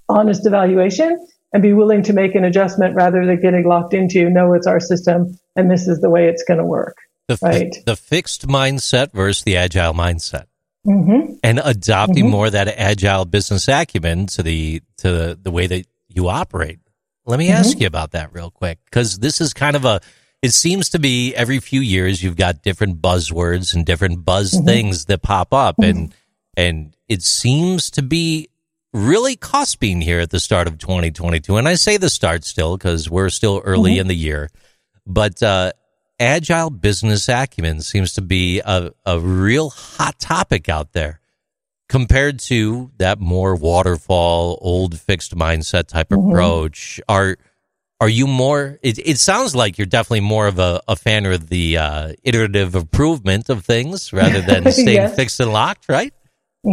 [0.07, 4.53] honest evaluation and be willing to make an adjustment rather than getting locked into no,
[4.53, 6.97] it's our system and this is the way it's going to work.
[7.27, 7.75] The, right.
[7.85, 10.45] the fixed mindset versus the agile mindset.
[10.87, 11.33] Mm-hmm.
[11.43, 12.31] And adopting mm-hmm.
[12.31, 16.79] more of that agile business acumen to the to the, the way that you operate.
[17.25, 17.57] Let me mm-hmm.
[17.57, 19.99] ask you about that real quick because this is kind of a
[20.41, 24.65] it seems to be every few years you've got different buzzwords and different buzz mm-hmm.
[24.65, 25.97] things that pop up mm-hmm.
[25.97, 26.15] and
[26.55, 28.49] and it seems to be
[28.93, 33.09] really cusping here at the start of 2022 and i say the start still because
[33.09, 34.01] we're still early mm-hmm.
[34.01, 34.49] in the year
[35.05, 35.71] but uh,
[36.19, 41.19] agile business acumen seems to be a, a real hot topic out there
[41.87, 46.29] compared to that more waterfall old fixed mindset type mm-hmm.
[46.29, 47.37] approach are
[48.01, 48.79] are you more?
[48.81, 52.75] It, it sounds like you're definitely more of a, a fan of the uh, iterative
[52.75, 55.15] improvement of things rather than staying yes.
[55.15, 56.13] fixed and locked, right?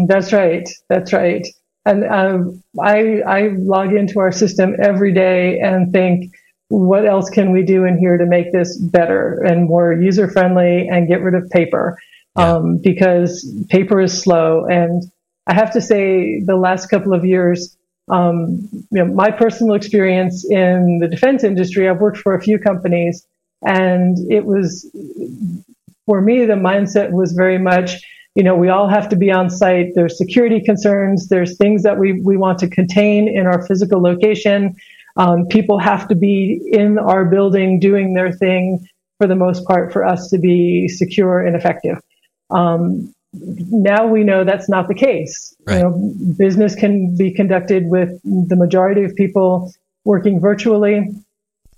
[0.07, 0.68] That's right.
[0.88, 1.46] That's right.
[1.87, 6.35] And um, I I log into our system every day and think,
[6.68, 10.88] what else can we do in here to make this better and more user friendly
[10.88, 11.96] and get rid of paper?
[12.37, 12.55] Yeah.
[12.55, 13.31] Um, because
[13.70, 14.66] paper is slow.
[14.66, 15.05] And
[15.46, 17.77] I have to say, the last couple of years,
[18.09, 22.59] um, you know, my personal experience in the defense industry, I've worked for a few
[22.59, 23.27] companies,
[23.62, 24.90] and it was
[26.05, 28.01] for me the mindset was very much,
[28.37, 29.92] you know, we all have to be on site.
[29.94, 31.29] There's security concerns.
[31.29, 34.77] There's things that we we want to contain in our physical location.
[35.16, 38.87] Um, people have to be in our building doing their thing
[39.18, 41.99] for the most part for us to be secure and effective.
[42.51, 45.57] Um, now we know that's not the case.
[45.66, 45.79] Right.
[45.79, 49.72] You know, business can be conducted with the majority of people
[50.05, 51.09] working virtually.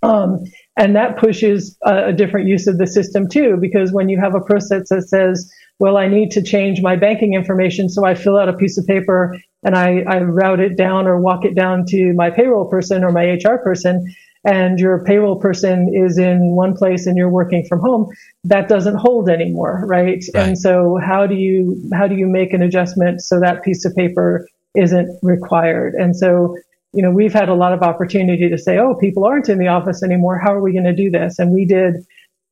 [0.02, 0.44] Um,
[0.76, 4.36] and that pushes a, a, different use of the system too, because when you have
[4.36, 8.36] a process that says, well, I need to change my banking information, so I fill
[8.36, 11.84] out a piece of paper and I, I route it down or walk it down
[11.86, 14.14] to my payroll person or my HR person,
[14.44, 18.08] and your payroll person is in one place and you're working from home,
[18.44, 20.22] that doesn't hold anymore, right?
[20.34, 20.48] right?
[20.48, 23.94] And so how do you how do you make an adjustment so that piece of
[23.94, 25.94] paper isn't required?
[25.94, 26.56] And so
[26.92, 29.68] you know we've had a lot of opportunity to say, oh, people aren't in the
[29.68, 30.38] office anymore.
[30.38, 31.38] How are we going to do this?
[31.38, 32.04] And we did.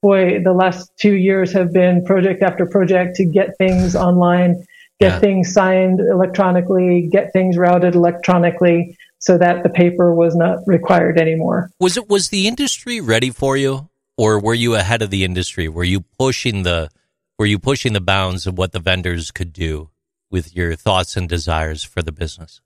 [0.06, 4.64] Boy, the last two years have been project after project to get things online,
[5.00, 5.18] get yeah.
[5.18, 11.70] things signed electronically, get things routed electronically so that the paper was not required anymore.
[11.80, 15.66] Was it was the industry ready for you, or were you ahead of the industry?
[15.68, 16.88] Were you pushing the
[17.36, 19.90] were you pushing the bounds of what the vendors could do
[20.30, 22.60] with your thoughts and desires for the business?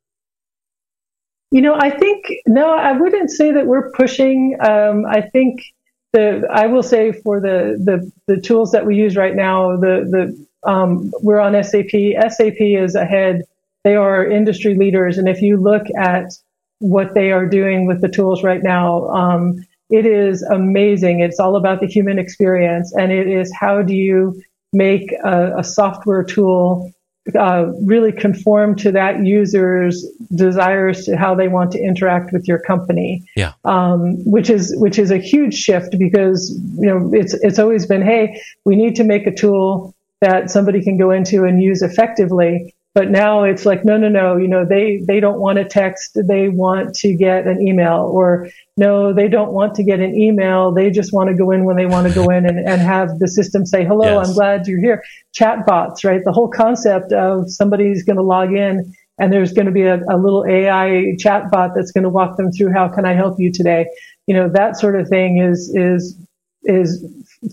[1.51, 4.59] You know, I think no, I wouldn't say that we're pushing.
[4.61, 5.63] Um, I think
[6.13, 10.47] the I will say for the the the tools that we use right now, the
[10.63, 11.91] the um, we're on SAP.
[12.31, 13.43] SAP is ahead
[13.85, 15.19] they are industry leaders.
[15.19, 16.33] And if you look at
[16.79, 21.21] what they are doing with the tools right now, um, it is amazing.
[21.21, 24.41] It's all about the human experience, and it is how do you
[24.73, 26.93] make a, a software tool
[27.39, 32.59] uh, really conform to that user's desires to how they want to interact with your
[32.59, 33.25] company.
[33.37, 33.53] Yeah.
[33.65, 38.03] Um, which is which is a huge shift because you know it's it's always been
[38.03, 42.75] hey we need to make a tool that somebody can go into and use effectively.
[42.93, 46.19] But now it's like, no, no, no, you know, they, they don't want a text.
[46.27, 50.73] They want to get an email or no, they don't want to get an email.
[50.75, 53.21] They just want to go in when they want to go in and, and have
[53.21, 54.29] the system say, hello, yes.
[54.29, 55.05] I'm glad you're here.
[55.33, 56.21] Chat bots, right?
[56.25, 60.01] The whole concept of somebody's going to log in and there's going to be a,
[60.09, 63.37] a little AI chat bot that's going to walk them through how can I help
[63.39, 63.87] you today?
[64.27, 66.19] You know, that sort of thing is, is,
[66.65, 67.07] is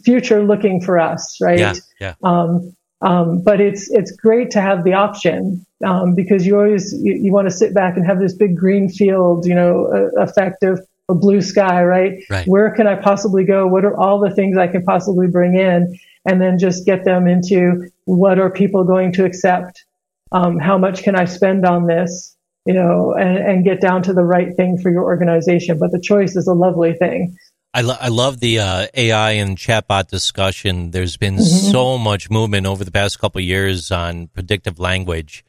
[0.04, 1.60] future looking for us, right?
[1.60, 1.73] Yeah.
[2.00, 2.13] yeah.
[2.23, 7.13] Um, um, but it's it's great to have the option um, because you always you,
[7.13, 10.63] you want to sit back and have this big green field, you know, uh, effect
[10.63, 12.23] of a blue sky, right?
[12.29, 12.47] right?
[12.47, 13.67] Where can I possibly go?
[13.67, 15.97] What are all the things I can possibly bring in?
[16.25, 19.86] And then just get them into what are people going to accept?
[20.33, 22.36] Um, how much can I spend on this?
[22.65, 25.77] You know, and, and get down to the right thing for your organization.
[25.79, 27.38] But the choice is a lovely thing.
[27.73, 30.91] I, lo- I love the uh, AI and chatbot discussion.
[30.91, 31.71] There's been mm-hmm.
[31.71, 35.43] so much movement over the past couple years on predictive language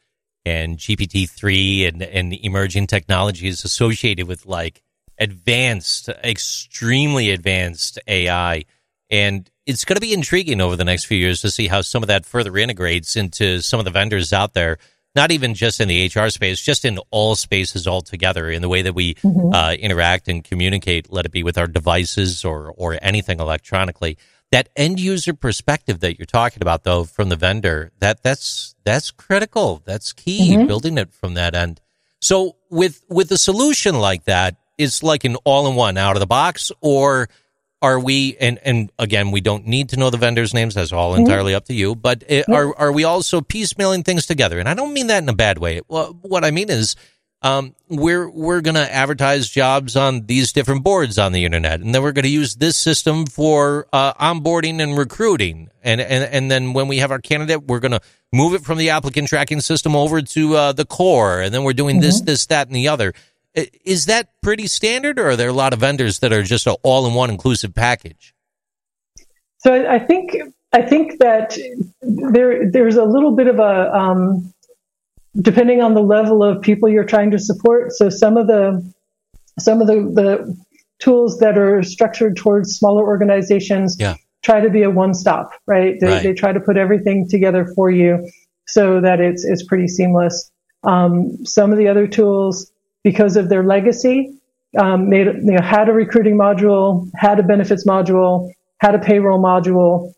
[0.45, 4.83] and GPT three and and emerging technologies associated with like
[5.19, 8.65] advanced, extremely advanced AI.
[9.11, 12.03] And it's going to be intriguing over the next few years to see how some
[12.03, 14.79] of that further integrates into some of the vendors out there
[15.19, 18.83] not even just in the HR space, just in all spaces altogether, in the way
[18.83, 19.53] that we mm-hmm.
[19.53, 24.17] uh, interact and communicate, let it be with our devices or or anything electronically.
[24.53, 29.11] That end user perspective that you're talking about, though, from the vendor, that that's that's
[29.11, 29.83] critical.
[29.85, 30.55] That's key.
[30.55, 30.69] Mm-hmm.
[30.69, 31.81] Building it from that end.
[32.21, 36.21] So with with a solution like that, it's like an all in one out of
[36.21, 37.29] the box, or
[37.81, 40.75] are we and and again we don't need to know the vendors names.
[40.75, 41.23] That's all mm-hmm.
[41.23, 41.95] entirely up to you.
[41.95, 44.59] But it, are are we also piecemealing things together?
[44.59, 45.81] And i don't mean that in a bad way.
[45.89, 46.97] Well, what i mean is
[47.41, 51.95] um, we're we're going to advertise jobs on these different boards on the internet and
[51.95, 55.69] then we're going to use this system for uh, onboarding and recruiting.
[55.85, 58.01] And, and and then when we have our candidate we're going to
[58.33, 61.73] move it from the applicant tracking system over to uh, the core and then we're
[61.73, 62.07] doing mm-hmm.
[62.07, 63.15] this this that and the other
[63.55, 66.77] is that pretty standard, or are there a lot of vendors that are just an
[66.83, 68.35] all-in-one inclusive package?
[69.59, 70.37] So I think
[70.73, 71.59] I think that
[72.01, 74.53] there there's a little bit of a um,
[75.41, 77.93] depending on the level of people you're trying to support.
[77.93, 78.93] So some of the
[79.59, 80.57] some of the, the
[81.01, 84.15] tools that are structured towards smaller organizations yeah.
[84.43, 85.97] try to be a one stop, right?
[86.01, 86.23] They, right?
[86.23, 88.29] they, try to put everything together for you
[88.67, 90.51] so that it's it's pretty seamless.
[90.85, 92.71] Um, some of the other tools
[93.05, 94.39] because of their legacy,
[94.79, 99.43] um, made, you know, had a recruiting module, had a benefits module, had a payroll
[99.43, 100.13] module.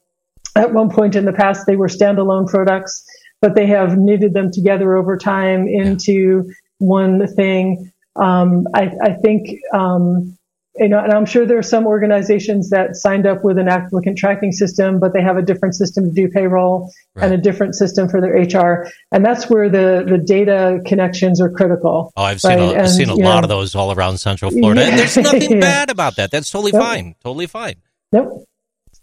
[0.57, 3.05] At one point in the past, they were standalone products,
[3.41, 7.93] but they have knitted them together over time into one thing.
[8.17, 10.37] Um, I, I, think um,
[10.77, 14.17] you know, and I'm sure there are some organizations that signed up with an applicant
[14.17, 17.25] tracking system, but they have a different system to do payroll right.
[17.25, 18.89] and a different system for their HR.
[19.11, 22.13] And that's where the, the data connections are critical.
[22.17, 22.77] Oh, I've seen, right?
[22.77, 24.83] a, I've seen a lot know, of those all around Central Florida.
[24.83, 24.89] Yeah.
[24.89, 25.61] And there's nothing yeah.
[25.61, 26.31] bad about that.
[26.31, 26.83] That's totally yep.
[26.83, 27.15] fine.
[27.23, 27.75] Totally fine.
[28.13, 28.29] Yep.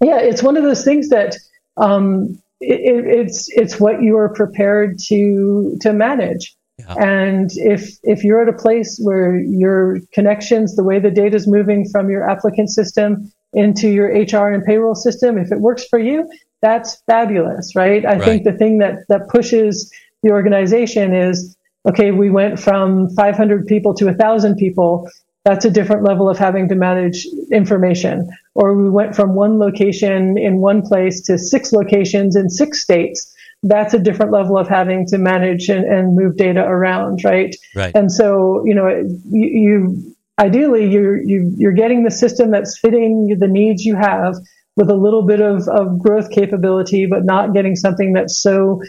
[0.01, 1.35] Yeah, it's one of those things that
[1.75, 6.55] um, it, it's it's what you are prepared to to manage.
[6.79, 6.93] Yeah.
[6.99, 11.47] And if if you're at a place where your connections, the way the data is
[11.47, 15.97] moving from your applicant system into your HR and payroll system, if it works for
[15.97, 16.29] you,
[16.61, 18.05] that's fabulous, right?
[18.05, 18.23] I right.
[18.23, 21.55] think the thing that that pushes the organization is
[21.87, 25.09] okay, we went from 500 people to 1,000 people.
[25.45, 28.29] That's a different level of having to manage information.
[28.55, 33.33] Or we went from one location in one place to six locations in six states
[33.63, 37.55] that's a different level of having to manage and, and move data around, right?
[37.75, 37.95] Right.
[37.95, 38.87] And so, you know,
[39.29, 44.35] you, you ideally you're you, you're getting the system that's fitting the needs you have
[44.75, 48.79] with a little bit of, of growth capability, but not getting something that's so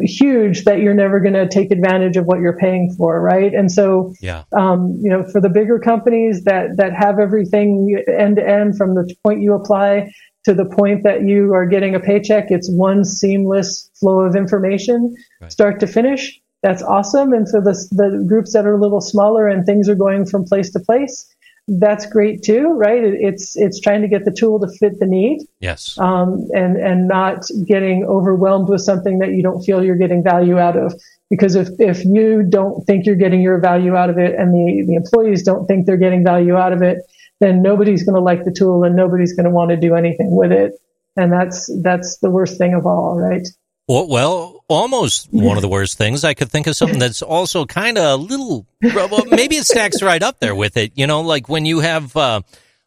[0.00, 3.52] huge that you're never going to take advantage of what you're paying for, right?
[3.52, 4.44] And so, yeah.
[4.56, 8.94] um, you know, for the bigger companies that that have everything end to end from
[8.94, 10.12] the point you apply
[10.44, 12.50] to the point that you are getting a paycheck.
[12.50, 15.50] It's one seamless flow of information, right.
[15.50, 16.40] start to finish.
[16.62, 17.32] That's awesome.
[17.32, 20.44] And for the, the groups that are a little smaller and things are going from
[20.44, 21.30] place to place,
[21.66, 23.02] that's great too, right?
[23.02, 25.46] It's it's trying to get the tool to fit the need.
[25.60, 25.98] Yes.
[25.98, 30.58] Um, and and not getting overwhelmed with something that you don't feel you're getting value
[30.58, 30.94] out of.
[31.30, 34.84] Because if, if you don't think you're getting your value out of it and the,
[34.86, 36.98] the employees don't think they're getting value out of it,
[37.44, 40.34] then nobody's going to like the tool and nobody's going to want to do anything
[40.34, 40.72] with it.
[41.16, 43.46] And that's, that's the worst thing of all, right?
[43.86, 46.24] Well, well, almost one of the worst things.
[46.24, 50.02] I could think of something that's also kind of a little, well, maybe it stacks
[50.02, 50.92] right up there with it.
[50.94, 52.40] You know, like when you have, uh,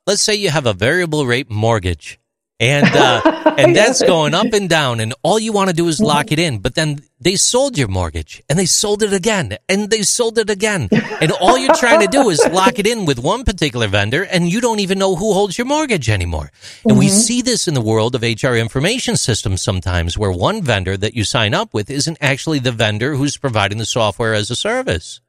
[0.05, 2.19] let's say you have a variable rate mortgage
[2.59, 5.99] and uh, and that's going up and down and all you want to do is
[5.99, 6.59] lock it in.
[6.59, 10.49] But then they sold your mortgage and they sold it again and they sold it
[10.49, 10.89] again.
[10.91, 14.49] And all you're trying to do is lock it in with one particular vendor and
[14.49, 16.51] you don't even know who holds your mortgage anymore.
[16.83, 16.99] And mm-hmm.
[16.99, 21.15] we see this in the world of hr information systems sometimes where one vendor that
[21.15, 25.21] you sign up with isn't actually the vendor who's providing the software as a service.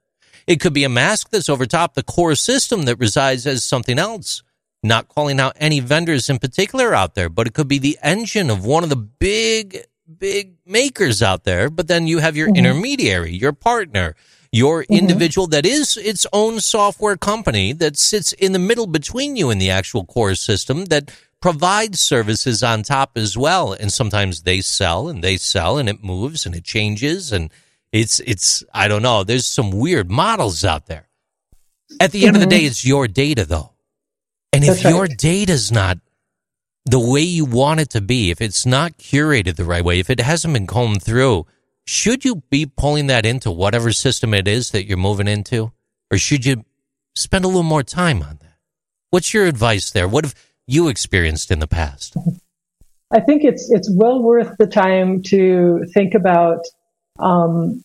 [0.46, 3.98] It could be a mask that's over top the core system that resides as something
[3.98, 4.42] else
[4.82, 8.50] not calling out any vendors in particular out there, but it could be the engine
[8.50, 9.78] of one of the big,
[10.18, 11.68] big makers out there.
[11.70, 12.56] But then you have your mm-hmm.
[12.56, 14.14] intermediary, your partner,
[14.52, 14.94] your mm-hmm.
[14.94, 19.60] individual that is its own software company that sits in the middle between you and
[19.60, 21.10] the actual core system that
[21.40, 23.72] provides services on top as well.
[23.72, 27.50] And sometimes they sell and they sell and it moves and it changes and
[27.92, 29.24] it's, it's, I don't know.
[29.24, 31.08] There's some weird models out there.
[32.00, 32.26] At the mm-hmm.
[32.28, 32.60] end of the mm-hmm.
[32.60, 33.72] day, it's your data though.
[34.52, 34.94] And if right.
[34.94, 35.98] your data's not
[36.84, 40.10] the way you want it to be, if it's not curated the right way, if
[40.10, 41.46] it hasn't been combed through,
[41.86, 45.72] should you be pulling that into whatever system it is that you're moving into?
[46.10, 46.64] Or should you
[47.14, 48.56] spend a little more time on that?
[49.10, 50.08] What's your advice there?
[50.08, 50.34] What have
[50.66, 52.16] you experienced in the past?
[53.10, 56.60] I think it's it's well worth the time to think about
[57.18, 57.82] um,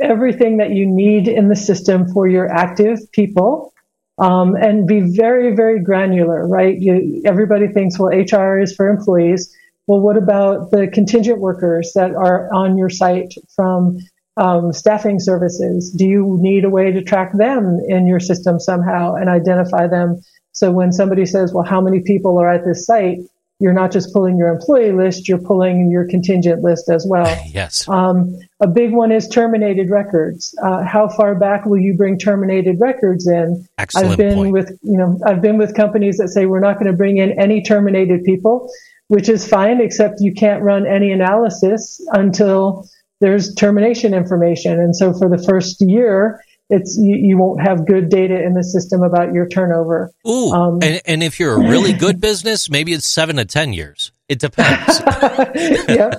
[0.00, 3.73] everything that you need in the system for your active people
[4.18, 6.76] um, and be very, very granular, right?
[6.78, 9.54] You, everybody thinks, well, HR is for employees.
[9.86, 13.98] Well, what about the contingent workers that are on your site from
[14.36, 15.90] um, staffing services?
[15.90, 20.22] Do you need a way to track them in your system somehow and identify them?
[20.52, 23.18] So when somebody says, well, how many people are at this site?
[23.60, 27.26] You're not just pulling your employee list, you're pulling your contingent list as well.
[27.46, 27.88] yes.
[27.88, 30.54] Um, a big one is terminated records.
[30.62, 33.66] Uh, how far back will you bring terminated records in?
[33.78, 34.52] Excellent I've been point.
[34.52, 37.38] with, you know, I've been with companies that say we're not going to bring in
[37.40, 38.70] any terminated people,
[39.08, 42.88] which is fine, except you can't run any analysis until
[43.20, 44.80] there's termination information.
[44.80, 48.64] And so for the first year, it's you, you, won't have good data in the
[48.64, 50.10] system about your turnover.
[50.26, 53.72] Ooh, um, and, and if you're a really good business, maybe it's seven to ten
[53.72, 54.12] years.
[54.28, 55.00] It depends.
[55.88, 56.14] yeah,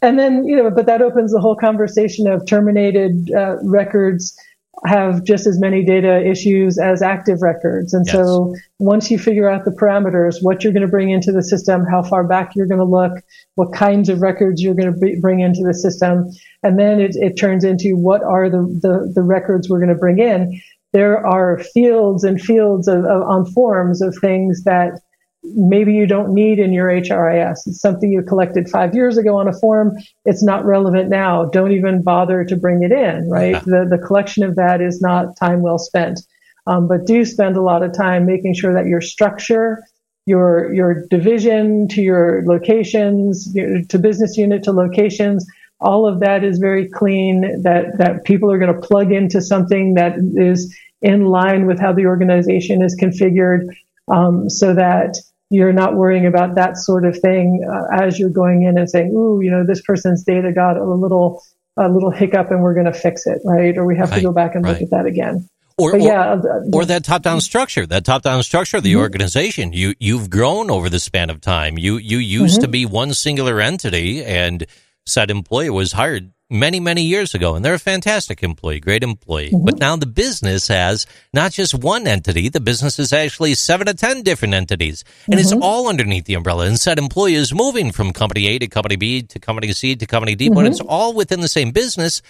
[0.00, 4.36] and then you know, but that opens the whole conversation of terminated uh, records
[4.84, 7.92] have just as many data issues as active records.
[7.92, 8.14] And yes.
[8.14, 11.84] so once you figure out the parameters, what you're going to bring into the system,
[11.84, 13.12] how far back you're going to look,
[13.56, 16.24] what kinds of records you're going to bring into the system,
[16.62, 19.94] and then it, it turns into what are the, the, the records we're going to
[19.94, 20.60] bring in.
[20.92, 25.00] There are fields and fields of, of, on forms of things that
[25.42, 27.66] maybe you don't need in your HRIS.
[27.66, 29.96] It's something you collected five years ago on a form.
[30.24, 31.46] It's not relevant now.
[31.46, 33.54] Don't even bother to bring it in, right?
[33.54, 33.60] Yeah.
[33.60, 36.20] The, the collection of that is not time well spent.
[36.66, 39.82] Um, but do spend a lot of time making sure that your structure,
[40.26, 45.46] your, your division to your locations, to business unit to locations,
[45.80, 49.94] all of that is very clean, that, that people are going to plug into something
[49.94, 53.66] that is in line with how the organization is configured
[54.08, 55.16] um, so that
[55.50, 59.10] you're not worrying about that sort of thing uh, as you're going in and saying,
[59.12, 61.42] "Ooh, you know, this person's data got a little
[61.76, 64.22] a little hiccup, and we're going to fix it, right?" Or we have right, to
[64.22, 64.72] go back and right.
[64.72, 65.48] look at that again.
[65.76, 69.00] Or, but yeah, or, uh, or that top-down structure, that top-down structure of the mm-hmm.
[69.00, 69.72] organization.
[69.72, 71.78] You you've grown over the span of time.
[71.78, 72.62] You you used mm-hmm.
[72.62, 74.66] to be one singular entity, and
[75.06, 79.50] said employee was hired many, many years ago, and they're a fantastic employee, great employee.
[79.50, 79.64] Mm-hmm.
[79.64, 83.94] But now the business has not just one entity, the business is actually seven to
[83.94, 85.40] 10 different entities, and mm-hmm.
[85.40, 86.66] it's all underneath the umbrella.
[86.66, 90.06] And said employee is moving from company A to company B to company C to
[90.06, 90.54] company D, mm-hmm.
[90.54, 92.22] but it's all within the same business.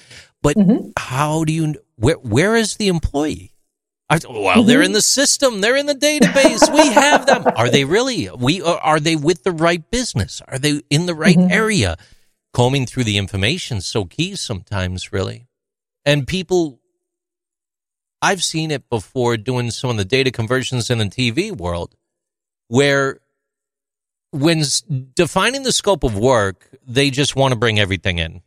[0.42, 0.90] But mm-hmm.
[0.96, 3.54] how do you, where, where is the employee?
[4.28, 4.94] Well, they're in mm-hmm.
[4.94, 5.60] the system.
[5.60, 6.72] They're in the database.
[6.72, 7.44] We have them.
[7.56, 8.28] Are they really?
[8.36, 10.42] We are they with the right business?
[10.48, 11.52] Are they in the right mm-hmm.
[11.52, 11.96] area?
[12.52, 15.46] Combing through the information so key sometimes, really.
[16.04, 16.80] And people,
[18.22, 21.94] I've seen it before doing some of the data conversions in the TV world
[22.68, 23.20] where
[24.32, 24.62] when
[25.14, 28.42] defining the scope of work, they just want to bring everything in.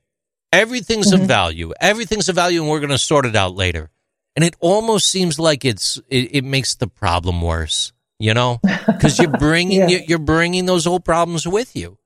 [0.52, 1.24] Everything's mm-hmm.
[1.24, 1.74] of value.
[1.80, 3.90] Everything's of value, and we're going to sort it out later.
[4.36, 9.20] And it almost seems like it's it, it makes the problem worse, you know, because
[9.20, 10.00] you're bringing yeah.
[10.08, 11.98] you're bringing those old problems with you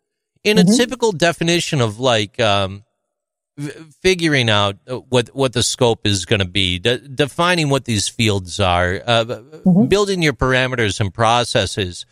[0.44, 0.72] in mm-hmm.
[0.72, 2.84] a typical definition of like um,
[4.02, 8.08] figuring out uh, what what the scope is going to be, de- defining what these
[8.08, 9.86] fields are, uh, mm-hmm.
[9.86, 12.06] building your parameters and processes.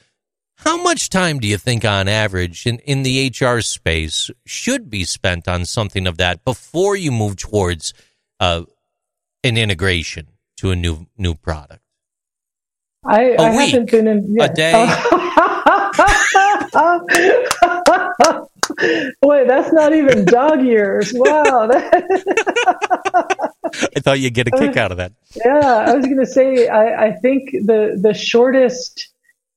[0.58, 5.04] How much time do you think, on average, in, in the HR space, should be
[5.04, 7.94] spent on something of that before you move towards
[8.40, 8.64] uh,
[9.44, 11.82] an integration to a new new product?
[13.08, 14.46] I, week, haven't been in yeah.
[14.46, 14.92] a day.
[19.22, 21.14] Boy, that's not even dog years.
[21.16, 21.70] Wow.
[21.72, 22.02] I
[24.00, 25.14] thought you'd get a kick out of that.
[25.36, 29.10] Yeah, I was going to say, I, I think the, the shortest,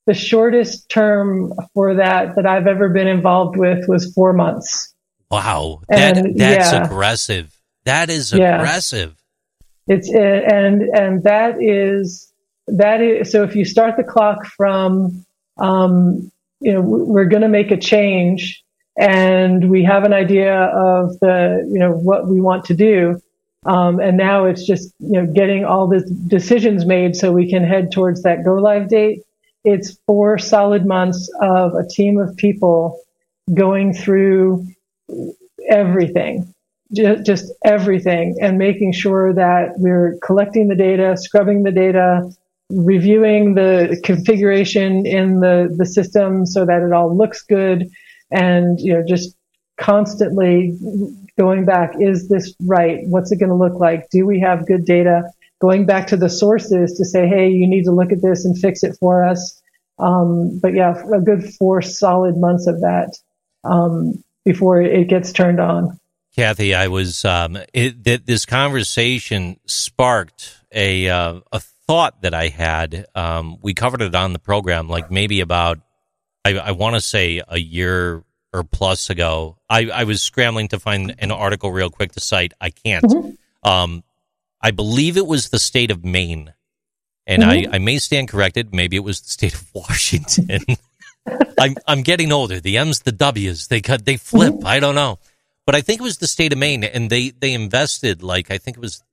[0.05, 4.93] the shortest term for that that I've ever been involved with was four months.
[5.31, 5.81] Wow.
[5.89, 6.85] That, and, that's yeah.
[6.85, 7.55] aggressive.
[7.85, 9.15] That is aggressive.
[9.87, 9.95] Yeah.
[9.95, 12.31] It's, and, and that is,
[12.67, 15.25] that is, so if you start the clock from,
[15.57, 18.63] um, you know, we're going to make a change
[18.97, 23.21] and we have an idea of the, you know, what we want to do.
[23.65, 27.63] Um, and now it's just, you know, getting all the decisions made so we can
[27.63, 29.23] head towards that go live date.
[29.63, 32.99] It's four solid months of a team of people
[33.53, 34.67] going through
[35.69, 36.53] everything,
[36.93, 42.31] just, just everything and making sure that we're collecting the data, scrubbing the data,
[42.69, 47.89] reviewing the configuration in the, the system so that it all looks good
[48.31, 49.35] and, you know, just
[49.77, 50.77] constantly
[51.37, 52.99] going back, is this right?
[53.05, 54.09] What's it going to look like?
[54.11, 55.23] Do we have good data?
[55.59, 58.57] Going back to the sources to say, hey, you need to look at this and
[58.57, 59.61] fix it for us.
[59.97, 63.17] Um, but yeah, a good four solid months of that
[63.63, 65.99] um, before it gets turned on.
[66.35, 72.49] Kathy, I was um, it, th- this conversation sparked a uh, a thought that I
[72.49, 73.07] had.
[73.15, 75.79] Um, we covered it on the program, like maybe about,
[76.45, 78.23] I, I want to say a year
[78.53, 79.57] or plus ago.
[79.67, 82.53] I, I was scrambling to find an article real quick to cite.
[82.61, 83.03] I can't.
[83.05, 83.67] Mm-hmm.
[83.67, 84.03] Um,
[84.61, 86.53] I believe it was the state of Maine,
[87.25, 87.71] and mm-hmm.
[87.73, 88.71] I, I may stand corrected.
[88.71, 90.59] Maybe it was the state of Washington.
[91.59, 92.59] I'm I'm getting older.
[92.59, 94.53] The M's, the W's, they cut, they flip.
[94.53, 94.67] Mm-hmm.
[94.67, 95.17] I don't know,
[95.65, 98.59] but I think it was the state of Maine, and they they invested like I
[98.59, 99.03] think it was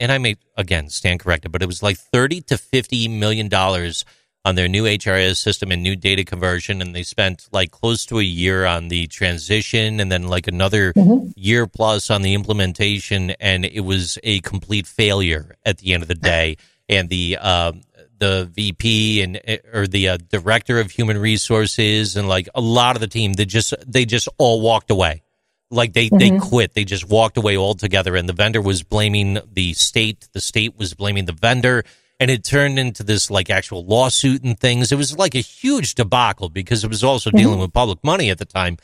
[0.00, 4.04] and I may again stand corrected, but it was like thirty to fifty million dollars
[4.44, 8.18] on their new HRIS system and new data conversion, and they spent like close to
[8.18, 11.28] a year on the transition, and then like another mm-hmm.
[11.36, 16.08] year plus on the implementation, and it was a complete failure at the end of
[16.08, 16.56] the day.
[16.88, 17.72] And the uh,
[18.18, 19.40] the VP and
[19.72, 23.44] or the uh, director of human resources and like a lot of the team, they
[23.44, 25.22] just they just all walked away
[25.70, 26.18] like they, mm-hmm.
[26.18, 26.74] they quit.
[26.74, 28.16] They just walked away altogether.
[28.16, 30.28] And the vendor was blaming the state.
[30.32, 31.84] The state was blaming the vendor.
[32.18, 34.92] And it turned into this like actual lawsuit and things.
[34.92, 37.38] It was like a huge debacle because it was also mm-hmm.
[37.38, 38.76] dealing with public money at the time.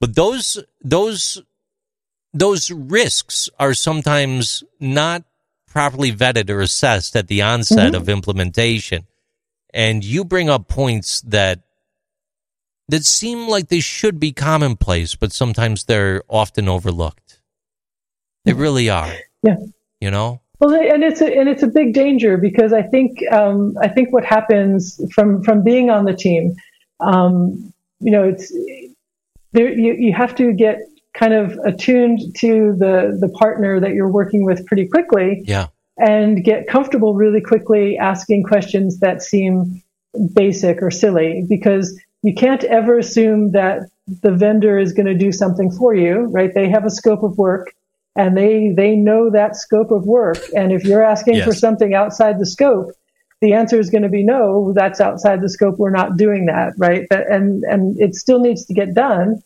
[0.00, 1.40] But those, those,
[2.34, 5.22] those risks are sometimes not
[5.66, 7.94] properly vetted or assessed at the onset mm-hmm.
[7.94, 9.06] of implementation.
[9.72, 11.60] And you bring up points that
[12.88, 17.40] that seem like they should be commonplace, but sometimes they're often overlooked.
[18.44, 19.12] They really are.
[19.42, 19.56] Yeah.
[20.00, 20.40] You know?
[20.58, 24.12] Well, and it's a, and it's a big danger because I think um, I think
[24.12, 26.54] what happens from from being on the team,
[27.00, 28.52] um, you know, it's
[29.50, 29.72] there.
[29.72, 30.78] You, you have to get
[31.14, 35.42] kind of attuned to the the partner that you're working with pretty quickly.
[35.46, 35.66] Yeah.
[35.98, 39.82] And get comfortable really quickly asking questions that seem
[40.32, 45.32] basic or silly because you can't ever assume that the vendor is going to do
[45.32, 46.52] something for you, right?
[46.54, 47.74] They have a scope of work
[48.14, 50.38] and they, they know that scope of work.
[50.54, 51.44] And if you're asking yes.
[51.44, 52.92] for something outside the scope,
[53.40, 55.78] the answer is going to be no, that's outside the scope.
[55.78, 57.06] We're not doing that, right?
[57.10, 59.42] And, and it still needs to get done.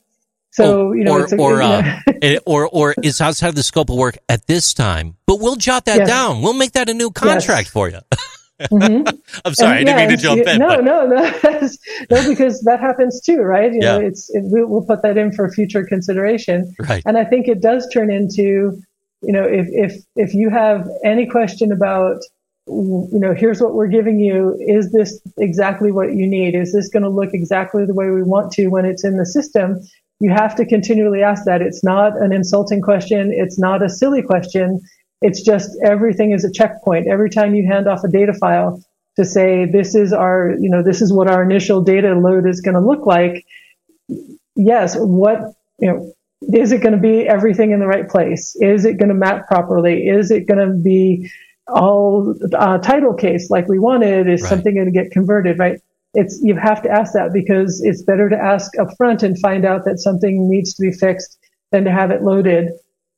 [0.51, 2.01] So, you know, or, a, or, uh,
[2.45, 5.99] or, or it's outside the scope of work at this time, but we'll jot that
[5.99, 6.09] yes.
[6.09, 6.43] down.
[6.43, 7.71] We'll make that a new contract yes.
[7.71, 8.01] for you.
[8.61, 9.17] Mm-hmm.
[9.45, 10.59] I'm sorry, and, I didn't mean to jump in.
[10.59, 10.85] No, but.
[10.85, 11.17] no, no,
[12.11, 13.73] no, because that happens too, right?
[13.73, 13.99] You yeah.
[13.99, 17.03] know, it's it, we'll put that in for future consideration, right?
[17.07, 18.81] And I think it does turn into,
[19.23, 22.19] you know, if if if you have any question about,
[22.67, 26.55] you know, here's what we're giving you, is this exactly what you need?
[26.55, 29.27] Is this going to look exactly the way we want to when it's in the
[29.27, 29.81] system?
[30.19, 31.61] You have to continually ask that.
[31.61, 33.33] It's not an insulting question.
[33.35, 34.81] It's not a silly question
[35.23, 37.09] it's just everything is a checkpoint.
[37.09, 38.83] Every time you hand off a data file
[39.17, 42.61] to say, this is our, you know, this is what our initial data load is
[42.61, 43.47] going to look like.
[44.55, 44.97] Yes.
[44.97, 46.13] What, you know,
[46.53, 48.57] is it going to be everything in the right place?
[48.61, 50.07] Is it going to map properly?
[50.07, 51.31] Is it going to be
[51.67, 54.29] all uh, title case like we wanted?
[54.29, 54.49] Is right.
[54.51, 55.59] something going to get converted?
[55.59, 55.81] Right?
[56.13, 59.65] It's you have to ask that because it's better to ask up front and find
[59.65, 61.39] out that something needs to be fixed
[61.73, 62.71] than to have it loaded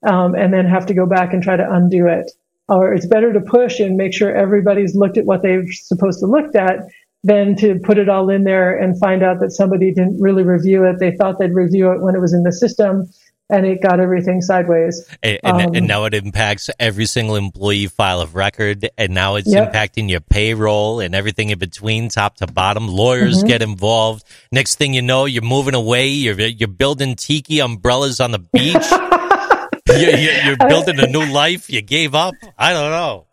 [0.06, 2.30] um, and then have to go back and try to undo it.
[2.68, 6.26] Or it's better to push and make sure everybody's looked at what they're supposed to
[6.26, 6.80] look at
[7.24, 10.84] than to put it all in there and find out that somebody didn't really review
[10.84, 10.98] it.
[10.98, 13.08] They thought they'd review it when it was in the system
[13.50, 15.06] and it got everything sideways.
[15.22, 19.36] And, and, um, and, now it impacts every single employee file of record, and now
[19.36, 19.72] it's yep.
[19.72, 22.88] impacting your payroll and everything in between, top to bottom.
[22.88, 23.48] Lawyers mm-hmm.
[23.48, 24.24] get involved.
[24.52, 26.08] Next thing you know, you're moving away.
[26.08, 28.74] You're you're building tiki umbrellas on the beach.
[30.18, 31.70] you're, you're, building a new life.
[31.70, 32.34] You gave up.
[32.56, 33.26] I don't know.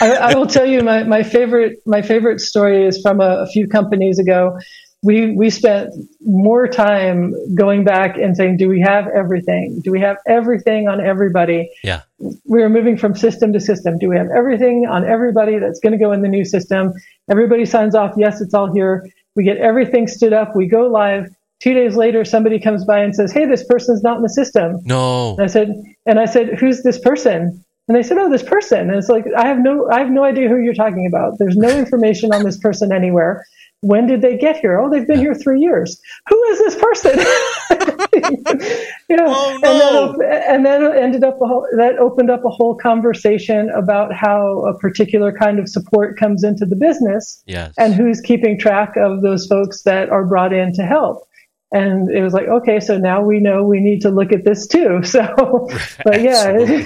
[0.00, 3.46] I, I, will tell you my, my favorite my favorite story is from a, a
[3.46, 4.58] few companies ago
[5.04, 5.90] we we spent
[6.22, 9.80] more time going back and saying, do we have everything?
[9.84, 11.70] Do we have everything on everybody?
[11.84, 12.02] Yeah.
[12.18, 13.98] We were moving from system to system.
[13.98, 16.94] Do we have everything on everybody that's going to go in the new system?
[17.30, 18.14] Everybody signs off.
[18.16, 19.06] Yes, it's all here.
[19.36, 20.56] We get everything stood up.
[20.56, 21.28] We go live.
[21.60, 24.80] Two days later, somebody comes by and says, "Hey, this person's not in the system."
[24.84, 25.32] No.
[25.32, 25.72] And I said,
[26.06, 29.24] and I said, "Who's this person?" And they said, "Oh, this person." And it's like
[29.36, 31.38] I have no, I have no idea who you're talking about.
[31.38, 33.44] There's no information on this person anywhere
[33.84, 34.80] when did they get here?
[34.80, 36.00] Oh, they've been here three years.
[36.28, 37.18] Who is this person?
[39.10, 40.10] you know, oh, no.
[40.12, 44.14] and, then, and then ended up a whole, that opened up a whole conversation about
[44.14, 47.74] how a particular kind of support comes into the business yes.
[47.76, 51.28] and who's keeping track of those folks that are brought in to help.
[51.74, 54.68] And it was like, okay, so now we know we need to look at this
[54.68, 55.00] too.
[55.14, 55.68] So,
[56.04, 56.84] but yeah,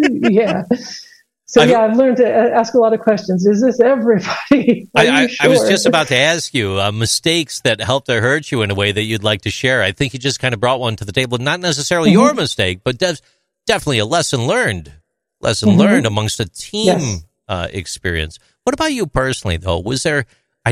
[0.30, 0.62] yeah.
[1.46, 3.44] So I've, yeah, I've learned to ask a lot of questions.
[3.46, 4.88] Is this everybody?
[4.94, 5.46] I, I, sure?
[5.46, 8.70] I, was just about to ask you uh, mistakes that helped or hurt you in
[8.70, 9.82] a way that you'd like to share.
[9.82, 11.38] I think you just kind of brought one to the table.
[11.38, 12.20] Not necessarily mm-hmm.
[12.20, 13.20] your mistake, but def-
[13.66, 14.92] definitely a lesson learned.
[15.40, 15.80] Lesson mm-hmm.
[15.80, 17.24] learned amongst a team yes.
[17.48, 18.38] uh, experience.
[18.62, 19.80] What about you personally, though?
[19.80, 20.26] Was there?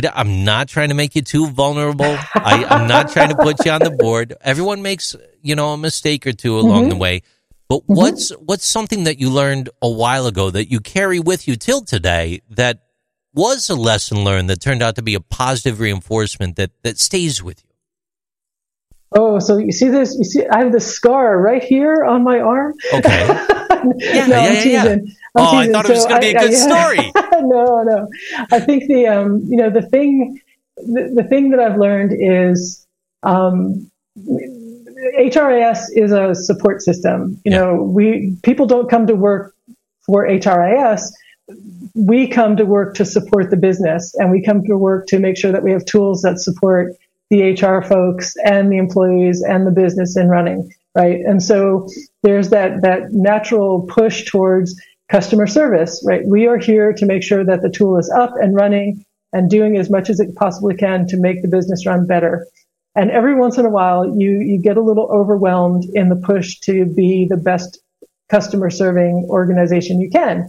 [0.04, 2.16] I, am not trying to make you too vulnerable.
[2.34, 4.34] I, am not trying to put you on the board.
[4.40, 6.90] Everyone makes you know a mistake or two along mm-hmm.
[6.90, 7.22] the way.
[7.68, 7.94] But mm-hmm.
[7.94, 11.82] what's what's something that you learned a while ago that you carry with you till
[11.82, 12.80] today that
[13.34, 17.42] was a lesson learned that turned out to be a positive reinforcement that that stays
[17.42, 17.70] with you?
[19.12, 20.16] Oh, so you see this?
[20.16, 22.74] You see, I have this scar right here on my arm.
[22.92, 23.26] Okay.
[23.98, 24.84] yeah, no, yeah, yeah, yeah.
[24.88, 25.00] I'm
[25.36, 25.74] oh, teasing.
[25.74, 27.12] I thought it was so going to be a good I, story.
[27.42, 28.08] no, no.
[28.50, 30.40] I think the um, you know, the thing,
[30.76, 32.86] the, the thing that I've learned is
[33.22, 33.90] um,
[35.18, 37.40] HRIS is a support system.
[37.44, 37.58] You yeah.
[37.58, 39.54] know, we people don't come to work
[40.04, 41.12] for HRIS.
[41.94, 45.36] We come to work to support the business, and we come to work to make
[45.36, 46.94] sure that we have tools that support
[47.30, 51.20] the HR folks and the employees and the business in running, right?
[51.20, 51.88] And so
[52.22, 56.22] there's that that natural push towards customer service, right?
[56.26, 59.76] We are here to make sure that the tool is up and running and doing
[59.76, 62.46] as much as it possibly can to make the business run better.
[62.94, 66.58] And every once in a while, you, you get a little overwhelmed in the push
[66.60, 67.78] to be the best
[68.30, 70.48] customer serving organization you can.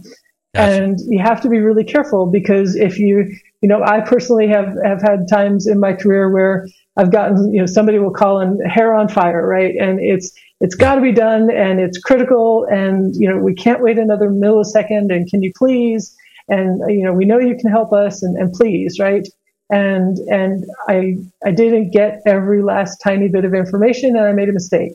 [0.54, 0.82] Gotcha.
[0.82, 3.30] And you have to be really careful because if you,
[3.60, 7.60] you know, I personally have, have had times in my career where I've gotten, you
[7.60, 9.74] know, somebody will call in hair on fire, right?
[9.80, 13.82] And it's, it's got to be done and it's critical and, you know, we can't
[13.82, 16.16] wait another millisecond and can you please?
[16.48, 19.26] And, you know, we know you can help us and, and please, right?
[19.70, 24.48] and and I I didn't get every last tiny bit of information and I made
[24.48, 24.92] a mistake.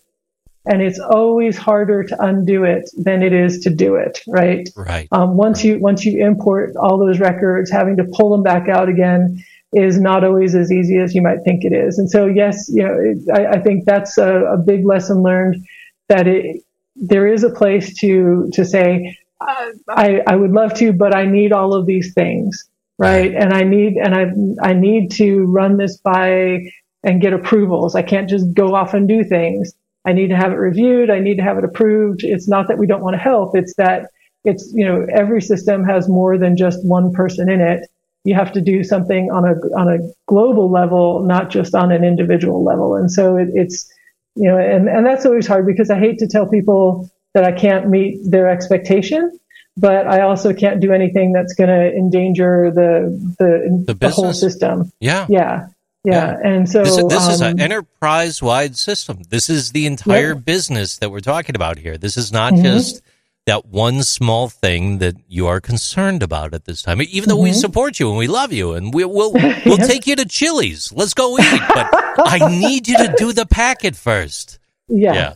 [0.66, 4.68] And it's always harder to undo it than it is to do it, right?
[4.76, 5.07] Right.
[5.11, 8.88] Um, once you once you import all those records, having to pull them back out
[8.88, 9.43] again
[9.74, 11.97] is not always as easy as you might think it is.
[11.97, 15.66] And so, yes, you know, it, I, I, think that's a, a, big lesson learned
[16.09, 16.61] that it,
[16.95, 21.51] there is a place to to say, I, I would love to, but I need
[21.51, 23.34] all of these things right?
[23.34, 26.72] And I need and I I need to run this by
[27.03, 27.95] and get approvals.
[27.95, 29.74] I can't just go off and do things.
[30.06, 31.10] I need to have it reviewed.
[31.10, 32.24] I need to have it approved.
[32.24, 33.56] It's not that we don't want to help.
[33.56, 34.10] It's that
[34.43, 37.89] it's you know every system has more than just one person in it.
[38.26, 42.04] You have to do something on a on a global level, not just on an
[42.04, 42.95] individual level.
[42.95, 43.91] And so it, it's
[44.36, 47.51] you know and and that's always hard because I hate to tell people that I
[47.51, 49.39] can't meet their expectation
[49.76, 54.34] but I also can't do anything that's going to endanger the the, the, the, whole
[54.34, 54.91] system.
[54.99, 55.26] Yeah.
[55.30, 55.68] Yeah.
[56.04, 56.14] Yeah.
[56.14, 56.38] yeah.
[56.43, 59.22] And so this, this um, is an enterprise wide system.
[59.30, 61.97] This is the entire business that we're talking about here.
[61.97, 62.64] This is not mm-hmm.
[62.64, 63.01] just
[63.45, 67.01] that one small thing that you are concerned about at this time.
[67.01, 67.43] Even though mm-hmm.
[67.43, 70.91] we support you and we love you and we, will we'll take you to Chili's.
[70.93, 71.62] Let's go eat.
[71.74, 71.89] But
[72.20, 74.60] I need you to do the packet first.
[74.88, 75.14] Yeah.
[75.14, 75.34] Yeah.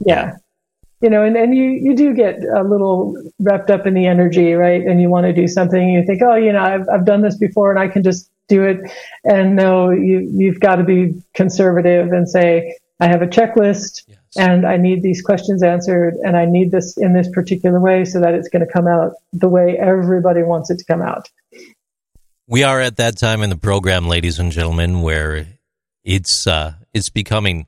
[0.00, 0.32] yeah
[1.02, 4.52] you know, and, and you, you do get a little wrapped up in the energy,
[4.52, 4.80] right?
[4.80, 5.88] And you want to do something.
[5.88, 8.64] You think, oh, you know, I've, I've done this before and I can just do
[8.64, 8.78] it.
[9.24, 14.02] And no, you, you've got to be conservative and say, I have a checklist.
[14.06, 14.18] Yes.
[14.36, 18.20] and I need these questions answered, and I need this in this particular way so
[18.20, 21.28] that it's going to come out the way everybody wants it to come out.
[22.46, 25.46] We are at that time in the program, ladies and gentlemen, where
[26.04, 27.66] it's uh, it's becoming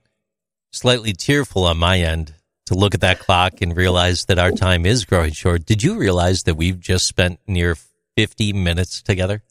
[0.72, 2.34] slightly tearful on my end
[2.66, 5.64] to look at that clock and realize that our time is growing short.
[5.66, 7.76] Did you realize that we've just spent near
[8.16, 9.42] 50 minutes together?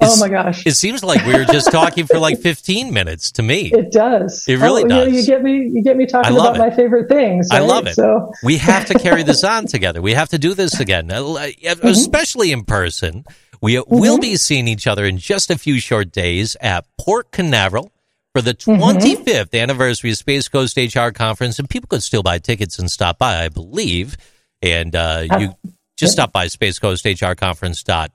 [0.00, 0.64] It's, oh my gosh!
[0.64, 3.72] It seems like we were just talking for like 15 minutes to me.
[3.72, 4.46] It does.
[4.46, 5.12] It really oh, does.
[5.12, 5.68] You, you, get me.
[5.72, 6.58] You get me talking about it.
[6.60, 7.48] my favorite things.
[7.50, 7.62] Right?
[7.62, 7.94] I love it.
[7.94, 10.00] So we have to carry this on together.
[10.00, 11.86] We have to do this again, mm-hmm.
[11.86, 13.24] especially in person.
[13.60, 13.98] We mm-hmm.
[13.98, 17.90] will be seeing each other in just a few short days at Port Canaveral
[18.32, 19.56] for the 25th mm-hmm.
[19.56, 23.42] anniversary of Space Coast HR conference, and people could still buy tickets and stop by,
[23.42, 24.16] I believe.
[24.62, 25.54] And uh, you
[25.96, 28.10] just stop by spacecoasthrconference.com.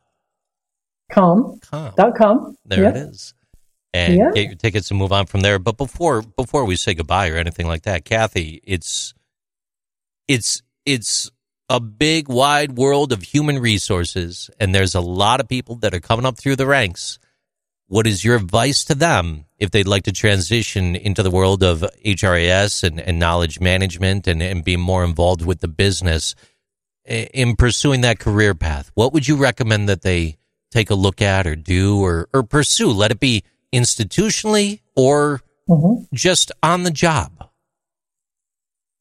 [1.14, 1.60] Com.
[1.72, 2.56] Dot com.
[2.66, 3.34] There it is.
[3.96, 5.60] And get your tickets and move on from there.
[5.60, 9.14] But before before we say goodbye or anything like that, Kathy, it's
[10.28, 11.30] it's it's
[11.70, 16.00] a big wide world of human resources and there's a lot of people that are
[16.00, 17.20] coming up through the ranks
[17.88, 21.86] what is your advice to them if they'd like to transition into the world of
[22.04, 26.34] HRIS and, and knowledge management and, and be more involved with the business
[27.06, 28.90] eh, in pursuing that career path?
[28.96, 30.38] What would you recommend that they
[30.74, 32.92] take a look at or do or, or pursue?
[32.92, 33.44] Let it be
[33.74, 36.04] institutionally or mm-hmm.
[36.14, 37.50] just on the job.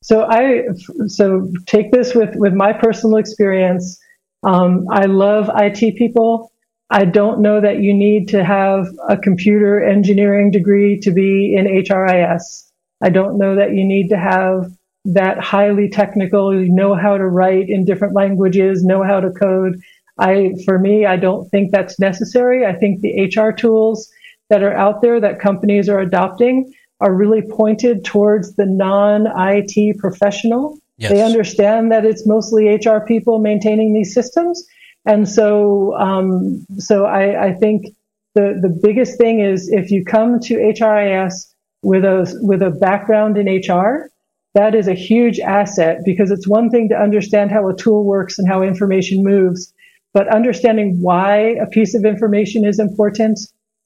[0.02, 0.64] So I
[1.06, 4.00] so take this with with my personal experience.
[4.42, 6.50] Um, I love IT people.
[6.90, 11.66] I don't know that you need to have a computer engineering degree to be in
[11.66, 12.64] HRIS.
[13.02, 14.70] I don't know that you need to have
[15.04, 19.80] that highly technical, you know how to write in different languages, know how to code.
[20.18, 22.66] I, for me, I don't think that's necessary.
[22.66, 24.10] I think the HR tools
[24.50, 30.78] that are out there that companies are adopting are really pointed towards the non-IT professional.
[30.98, 31.10] Yes.
[31.10, 34.64] They understand that it's mostly HR people maintaining these systems
[35.04, 37.86] and so, um, so I, I, think
[38.34, 41.52] the, the biggest thing is if you come to HRIS
[41.82, 44.10] with a, with a background in HR,
[44.54, 48.38] that is a huge asset because it's one thing to understand how a tool works
[48.38, 49.72] and how information moves,
[50.14, 53.38] but understanding why a piece of information is important,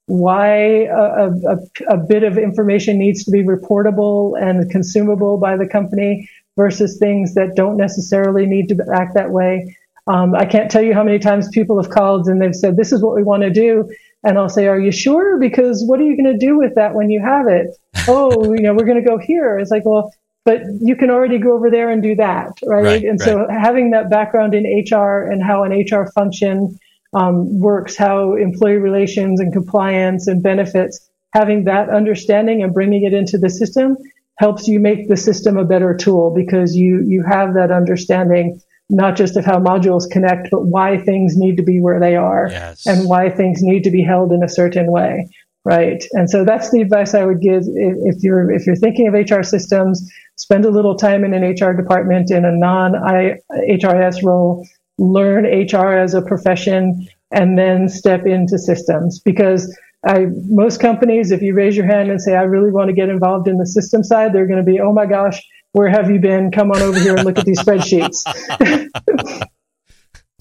[0.06, 1.58] why a, a,
[1.88, 7.34] a bit of information needs to be reportable and consumable by the company versus things
[7.34, 11.18] that don't necessarily need to act that way um, I can't tell you how many
[11.18, 13.90] times people have called and they've said, this is what we want to do.
[14.22, 15.38] And I'll say, are you sure?
[15.38, 17.76] Because what are you going to do with that when you have it?
[18.08, 19.58] oh, you know, we're going to go here.
[19.58, 20.12] It's like, well,
[20.46, 22.84] but you can already go over there and do that, right?
[22.84, 23.26] right and right.
[23.28, 26.78] so having that background in HR and how an HR function
[27.12, 33.12] um, works, how employee relations and compliance and benefits, having that understanding and bringing it
[33.12, 33.96] into the system
[34.38, 39.16] helps you make the system a better tool because you you have that understanding not
[39.16, 42.86] just of how modules connect, but why things need to be where they are yes.
[42.86, 45.28] and why things need to be held in a certain way.
[45.66, 46.04] Right.
[46.12, 49.42] And so that's the advice I would give if you're, if you're thinking of HR
[49.42, 54.64] systems, spend a little time in an HR department in a non HRIS role,
[54.96, 61.42] learn HR as a profession, and then step into systems because I, most companies, if
[61.42, 64.04] you raise your hand and say, I really want to get involved in the system
[64.04, 65.42] side, they're going to be, oh my gosh,
[65.72, 66.52] where have you been?
[66.52, 68.22] Come on over here and look at these spreadsheets.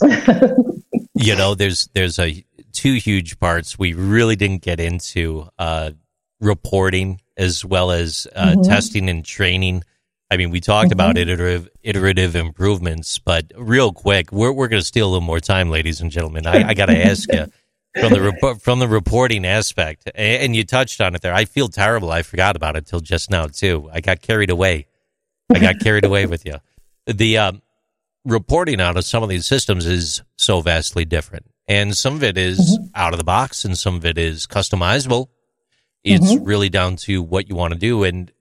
[1.16, 2.46] you know, there's there's a
[2.76, 5.92] two huge parts we really didn't get into uh,
[6.40, 8.62] reporting as well as uh, mm-hmm.
[8.62, 9.84] testing and training.
[10.30, 10.94] I mean, we talked mm-hmm.
[10.94, 15.40] about iterative iterative improvements, but real quick, we're we're going to steal a little more
[15.40, 16.48] time, ladies and gentlemen.
[16.48, 17.46] I, I got to ask you
[18.00, 21.34] from the rep- from the reporting aspect, and you touched on it there.
[21.34, 22.12] I feel terrible.
[22.12, 23.90] I forgot about it till just now too.
[23.94, 24.88] I got carried away.
[25.54, 26.56] I got carried away with you.
[27.06, 27.62] The um,
[28.26, 32.38] reporting out of some of these systems is so vastly different, and some of it
[32.38, 32.88] is mm-hmm.
[32.96, 35.28] out of the box, and some of it is customizable.
[36.04, 36.44] It's mm-hmm.
[36.44, 38.32] really down to what you want to do, and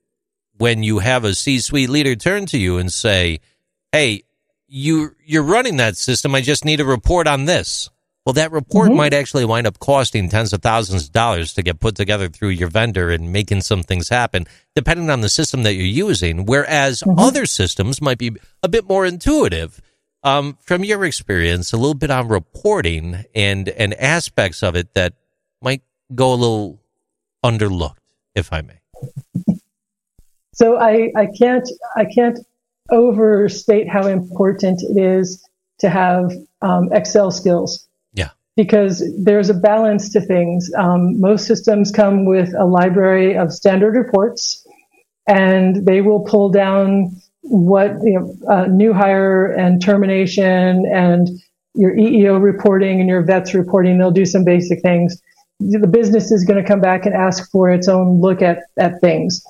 [0.56, 3.40] when you have a C-suite leader turn to you and say,
[3.92, 4.22] "Hey,
[4.66, 6.34] you you're running that system.
[6.34, 7.90] I just need a report on this."
[8.24, 8.96] Well, that report mm-hmm.
[8.96, 12.50] might actually wind up costing tens of thousands of dollars to get put together through
[12.50, 16.46] your vendor and making some things happen, depending on the system that you're using.
[16.46, 17.18] Whereas mm-hmm.
[17.18, 19.80] other systems might be a bit more intuitive.
[20.24, 25.12] Um, from your experience, a little bit on reporting and and aspects of it that
[25.60, 25.82] might
[26.14, 26.80] go a little
[27.44, 27.98] underlooked,
[28.34, 28.80] if I may.
[30.54, 32.38] So I, I can't I can't
[32.90, 35.46] overstate how important it is
[35.80, 38.30] to have um, Excel skills Yeah.
[38.56, 40.70] because there's a balance to things.
[40.76, 44.66] Um, most systems come with a library of standard reports,
[45.26, 51.28] and they will pull down what you know, uh, new hire and termination and
[51.74, 53.98] your EEO reporting and your vets reporting.
[53.98, 55.20] They'll do some basic things.
[55.60, 59.00] The business is going to come back and ask for its own look at at
[59.00, 59.44] things,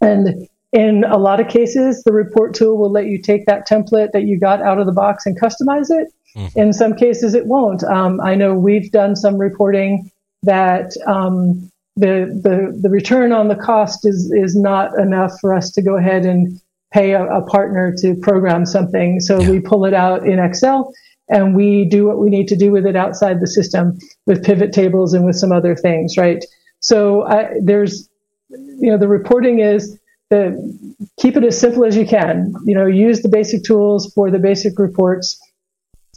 [0.00, 4.12] and in a lot of cases, the report tool will let you take that template
[4.12, 6.08] that you got out of the box and customize it.
[6.36, 6.58] Mm-hmm.
[6.58, 7.82] In some cases, it won't.
[7.84, 10.10] Um, I know we've done some reporting
[10.42, 15.70] that um, the, the the return on the cost is is not enough for us
[15.72, 16.60] to go ahead and
[16.92, 19.20] pay a, a partner to program something.
[19.20, 19.50] So yeah.
[19.50, 20.92] we pull it out in Excel
[21.28, 24.72] and we do what we need to do with it outside the system with pivot
[24.72, 26.44] tables and with some other things, right?
[26.80, 28.08] So I, there's,
[28.48, 29.98] you know, the reporting is
[30.30, 32.54] the keep it as simple as you can.
[32.64, 35.40] You know, use the basic tools for the basic reports,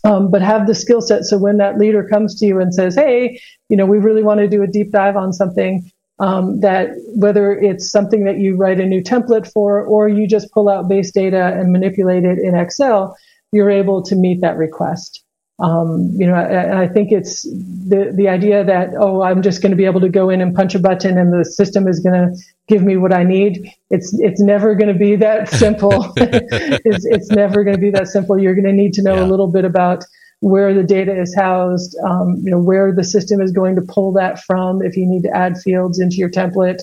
[0.04, 1.24] um, but have the skill set.
[1.24, 3.40] So when that leader comes to you and says, "Hey,
[3.70, 7.54] you know, we really want to do a deep dive on something," um, that whether
[7.54, 11.12] it's something that you write a new template for or you just pull out base
[11.12, 13.18] data and manipulate it in Excel,
[13.52, 15.24] you're able to meet that request.
[15.62, 19.72] Um, you know, I, I, think it's the the idea that oh, I'm just going
[19.72, 22.14] to be able to go in and punch a button and the system is going
[22.14, 22.38] to
[22.70, 23.70] give me what I need.
[23.90, 26.14] It's it's never going to be that simple.
[26.18, 28.40] it's it's never going to be that simple.
[28.40, 29.26] You're going to need to know yeah.
[29.26, 30.06] a little bit about
[30.42, 34.14] where the data is housed, um, you know, where the system is going to pull
[34.14, 34.82] that from.
[34.82, 36.82] If you need to add fields into your template,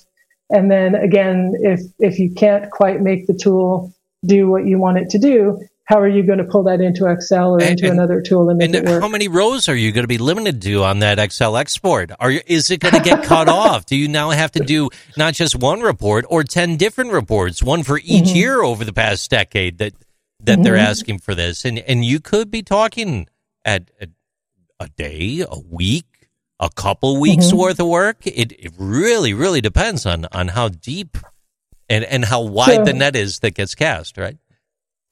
[0.50, 3.94] and then again, if if you can't quite make the tool
[4.24, 7.07] do what you want it to do, how are you going to pull that into
[7.07, 9.00] Excel or into and, another tool and make and it work?
[9.00, 12.11] How many rows are you going to be limited to on that Excel export?
[12.18, 13.86] Are you, is it going to get cut off?
[13.86, 17.84] Do you now have to do not just one report or 10 different reports, one
[17.84, 18.36] for each mm-hmm.
[18.36, 19.94] year over the past decade that
[20.40, 20.62] that mm-hmm.
[20.64, 21.64] they're asking for this?
[21.64, 23.28] And and you could be talking
[23.66, 24.08] at, at
[24.80, 27.58] a day, a week, a couple weeks mm-hmm.
[27.58, 28.26] worth of work.
[28.26, 31.18] It it really really depends on on how deep
[31.88, 34.38] and and how wide so, the net is that gets cast, right?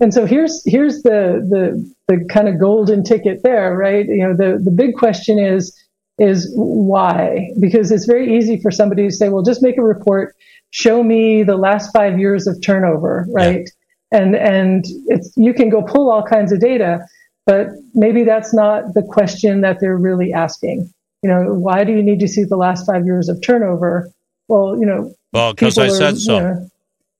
[0.00, 4.06] And so here's here's the the the kind of golden ticket there, right?
[4.06, 5.78] You know, the the big question is
[6.18, 7.50] is why?
[7.60, 10.36] Because it's very easy for somebody to say, well, just make a report,
[10.70, 13.68] show me the last five years of turnover, right?
[14.12, 14.18] Yeah.
[14.20, 17.04] And and it's you can go pull all kinds of data,
[17.46, 20.92] but maybe that's not the question that they're really asking.
[21.22, 24.10] You know, why do you need to see the last five years of turnover?
[24.48, 26.36] Well, you know, well, because I said so.
[26.36, 26.70] You know,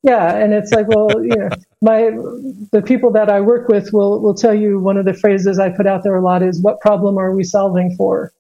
[0.03, 1.49] yeah, and it's like, well, you know,
[1.81, 2.11] my
[2.73, 5.71] the people that I work with will will tell you one of the phrases I
[5.71, 8.33] put out there a lot is, "What problem are we solving for?"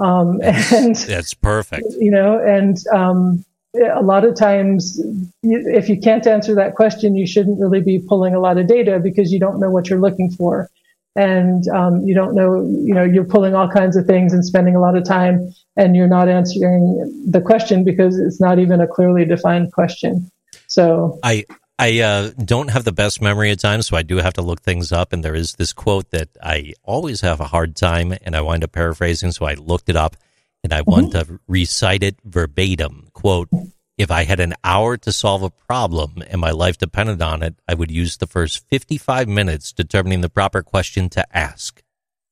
[0.00, 1.86] Um, and that's perfect.
[2.00, 5.00] You know, and um, a lot of times,
[5.42, 8.98] if you can't answer that question, you shouldn't really be pulling a lot of data
[8.98, 10.68] because you don't know what you're looking for,
[11.16, 14.74] and um, you don't know, you know, you're pulling all kinds of things and spending
[14.74, 18.86] a lot of time, and you're not answering the question because it's not even a
[18.86, 20.30] clearly defined question.
[20.66, 21.44] So I
[21.78, 24.60] I uh, don't have the best memory at times, so I do have to look
[24.60, 25.12] things up.
[25.12, 28.64] And there is this quote that I always have a hard time, and I wind
[28.64, 29.32] up paraphrasing.
[29.32, 30.16] So I looked it up,
[30.62, 30.90] and I mm-hmm.
[30.90, 33.08] want to recite it verbatim.
[33.12, 33.48] Quote:
[33.96, 37.54] If I had an hour to solve a problem and my life depended on it,
[37.68, 41.82] I would use the first fifty-five minutes determining the proper question to ask.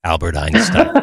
[0.04, 0.86] Albert Einstein.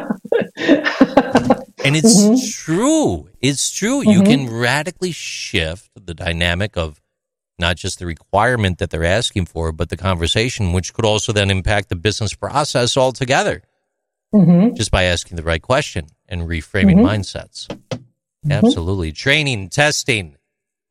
[1.85, 2.49] and it's mm-hmm.
[2.51, 3.29] true.
[3.39, 4.01] It's true.
[4.01, 4.09] Mm-hmm.
[4.09, 6.99] You can radically shift the dynamic of
[7.57, 11.51] not just the requirement that they're asking for, but the conversation, which could also then
[11.51, 13.63] impact the business process altogether.
[14.33, 14.75] Mm-hmm.
[14.75, 17.05] Just by asking the right question and reframing mm-hmm.
[17.05, 17.67] mindsets.
[17.67, 18.51] Mm-hmm.
[18.51, 19.11] Absolutely.
[19.11, 20.35] Training, testing.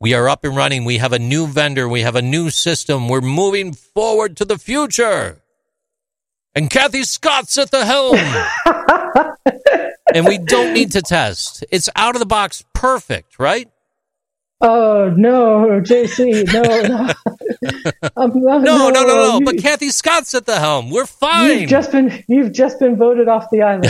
[0.01, 0.85] We are up and running.
[0.85, 1.89] We have a new vendor.
[1.89, 3.09] We have a new system.
[3.09, 5.43] We're moving forward to the future.
[6.55, 8.17] And Kathy Scott's at the helm.
[10.15, 11.65] and we don't need to test.
[11.73, 13.69] It's out of the box perfect, right?
[14.61, 17.13] Oh no, JC, no, no,
[18.17, 19.41] um, no, no, no, no, no.
[19.45, 20.91] But Kathy Scott's at the helm.
[20.91, 21.61] We're fine.
[21.61, 23.87] You've just been, you've just been voted off the island.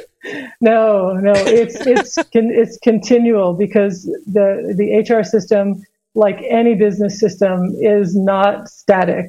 [0.60, 5.82] no, no, it's it's it's continual because the the HR system,
[6.14, 9.26] like any business system, is not static.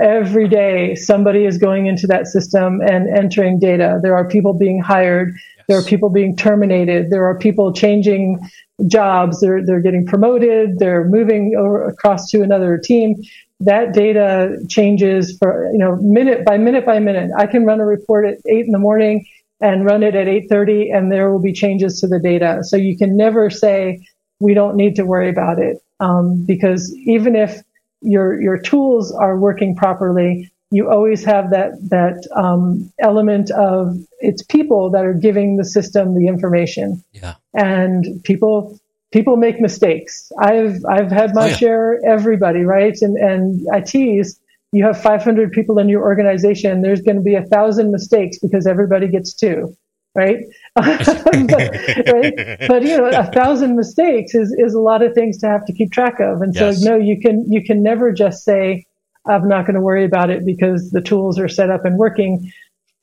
[0.00, 4.00] Every day, somebody is going into that system and entering data.
[4.02, 5.34] There are people being hired
[5.68, 7.10] there are people being terminated.
[7.10, 8.38] There are people changing
[8.86, 9.40] jobs.
[9.40, 10.78] They're, they're getting promoted.
[10.78, 13.16] They're moving over across to another team.
[13.60, 17.30] That data changes for, you know, minute by minute by minute.
[17.36, 19.26] I can run a report at eight in the morning
[19.60, 22.58] and run it at 8.30 and there will be changes to the data.
[22.62, 24.06] So you can never say,
[24.40, 25.78] we don't need to worry about it.
[26.00, 27.62] Um, because even if
[28.02, 34.42] your, your tools are working properly, you always have that that um, element of it's
[34.42, 37.04] people that are giving the system the information.
[37.12, 37.34] Yeah.
[37.52, 38.76] And people
[39.12, 40.32] people make mistakes.
[40.36, 41.56] I've I've had my oh, yeah.
[41.56, 42.00] share.
[42.04, 42.96] Everybody, right?
[43.00, 44.40] And and I tease.
[44.74, 46.82] You have 500 people in your organization.
[46.82, 49.76] There's going to be a thousand mistakes because everybody gets two,
[50.14, 50.38] right?
[50.74, 52.58] but, right?
[52.66, 55.72] But you know, a thousand mistakes is is a lot of things to have to
[55.72, 56.42] keep track of.
[56.42, 56.82] And yes.
[56.82, 58.84] so, no, you can you can never just say,
[59.26, 62.50] "I'm not going to worry about it because the tools are set up and working."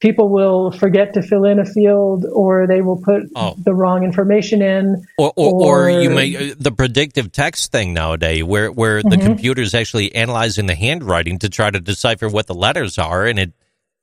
[0.02, 3.56] People will forget to fill in a field or they will put oh.
[3.58, 8.44] the wrong information in or, or, or, you may uh, the predictive text thing nowadays
[8.44, 9.10] where where mm-hmm.
[9.10, 13.40] the computer's actually analyzing the handwriting to try to decipher what the letters are and
[13.40, 13.54] it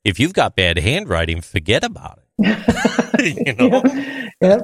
[0.03, 4.25] if you've got bad handwriting forget about it you know yeah.
[4.41, 4.59] yeah.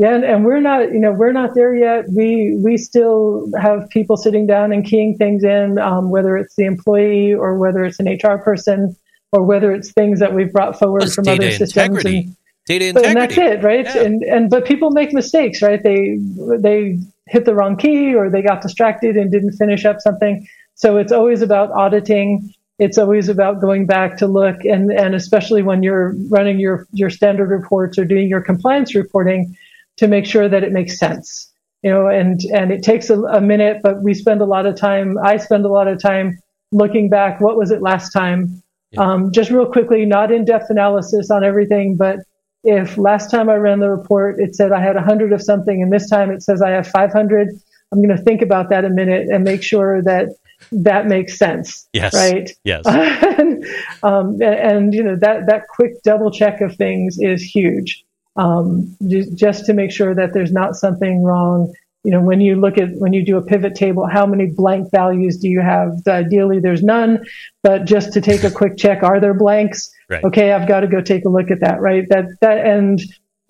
[0.00, 2.04] Yeah, and, and, we're not, you know, we're not there yet.
[2.08, 6.66] We we still have people sitting down and keying things in, um, whether it's the
[6.66, 8.94] employee or whether it's an HR person
[9.32, 12.04] or whether it's things that we've brought forward from other systems.
[12.04, 12.36] And,
[12.68, 13.08] data integrity.
[13.08, 13.84] and that's it, right?
[13.86, 14.02] Yeah.
[14.02, 15.82] And and but people make mistakes, right?
[15.82, 16.18] They
[16.58, 20.46] they hit the wrong key or they got distracted and didn't finish up something.
[20.74, 22.54] So it's always about auditing.
[22.78, 27.10] It's always about going back to look and and especially when you're running your your
[27.10, 29.56] standard reports or doing your compliance reporting
[29.96, 31.50] to make sure that it makes sense.
[31.82, 34.76] You know, and and it takes a, a minute, but we spend a lot of
[34.76, 35.16] time.
[35.18, 36.38] I spend a lot of time
[36.70, 37.40] looking back.
[37.40, 38.62] What was it last time?
[38.92, 39.02] Yeah.
[39.02, 42.20] Um, just real quickly, not in-depth analysis on everything, but
[42.64, 45.92] if last time I ran the report, it said I had 100 of something, and
[45.92, 47.48] this time it says I have 500,
[47.92, 50.28] I'm going to think about that a minute and make sure that
[50.72, 51.88] that makes sense.
[51.92, 52.14] Yes.
[52.14, 52.50] Right.
[52.64, 52.84] Yes.
[52.86, 53.64] and,
[54.02, 58.04] um, and, and, you know that that quick double check of things is huge.
[58.36, 61.72] Um, just, just to make sure that there's not something wrong
[62.08, 64.90] you know, when you look at, when you do a pivot table, how many blank
[64.90, 65.90] values do you have?
[66.06, 67.22] Ideally, there's none,
[67.62, 69.90] but just to take a quick check, are there blanks?
[70.08, 70.24] Right.
[70.24, 72.08] Okay, I've got to go take a look at that, right?
[72.08, 72.98] That, that, and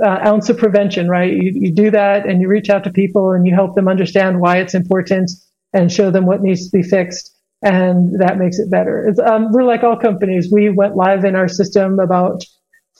[0.04, 1.32] uh, ounce of prevention, right?
[1.32, 4.40] You, you do that and you reach out to people and you help them understand
[4.40, 5.30] why it's important
[5.72, 7.32] and show them what needs to be fixed.
[7.62, 9.14] And that makes it better.
[9.24, 10.50] Um, we're like all companies.
[10.50, 12.42] We went live in our system about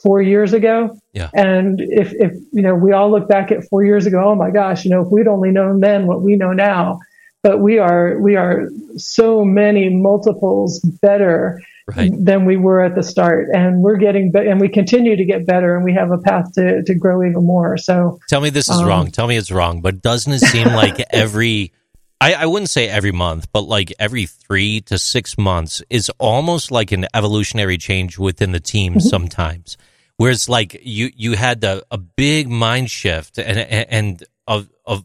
[0.01, 0.97] four years ago.
[1.13, 1.29] Yeah.
[1.33, 4.51] And if, if, you know, we all look back at four years ago, oh my
[4.51, 6.99] gosh, you know, if we'd only known then what we know now,
[7.43, 11.61] but we are, we are so many multiples better
[11.95, 12.11] right.
[12.17, 13.47] than we were at the start.
[13.53, 16.53] And we're getting, be- and we continue to get better and we have a path
[16.53, 17.77] to, to grow even more.
[17.77, 19.11] So tell me this is um, wrong.
[19.11, 21.73] Tell me it's wrong, but doesn't it seem like every,
[22.21, 26.71] I, I, wouldn't say every month, but like every three to six months is almost
[26.71, 29.07] like an evolutionary change within the team mm-hmm.
[29.07, 29.77] sometimes.
[30.19, 35.01] Whereas like you, you had a, a big mind shift and, and a, a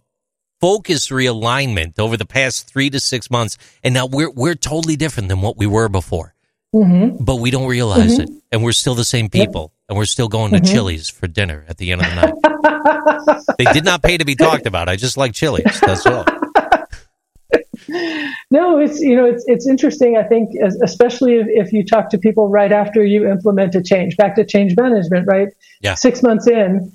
[0.60, 3.56] focus realignment over the past three to six months.
[3.84, 6.34] And now we're, we're totally different than what we were before,
[6.74, 7.22] mm-hmm.
[7.22, 8.22] but we don't realize mm-hmm.
[8.22, 8.42] it.
[8.50, 9.90] And we're still the same people yep.
[9.90, 10.74] and we're still going to mm-hmm.
[10.74, 13.56] Chili's for dinner at the end of the night.
[13.58, 14.88] they did not pay to be talked about.
[14.88, 15.78] I just like Chili's.
[15.78, 16.24] That's all
[18.50, 20.16] no, it's you know it's it's interesting.
[20.16, 20.50] I think
[20.82, 24.44] especially if, if, you talk to people right after you implement a change, back to
[24.44, 25.48] change management, right?
[25.80, 25.94] Yeah.
[25.94, 26.92] Six months in,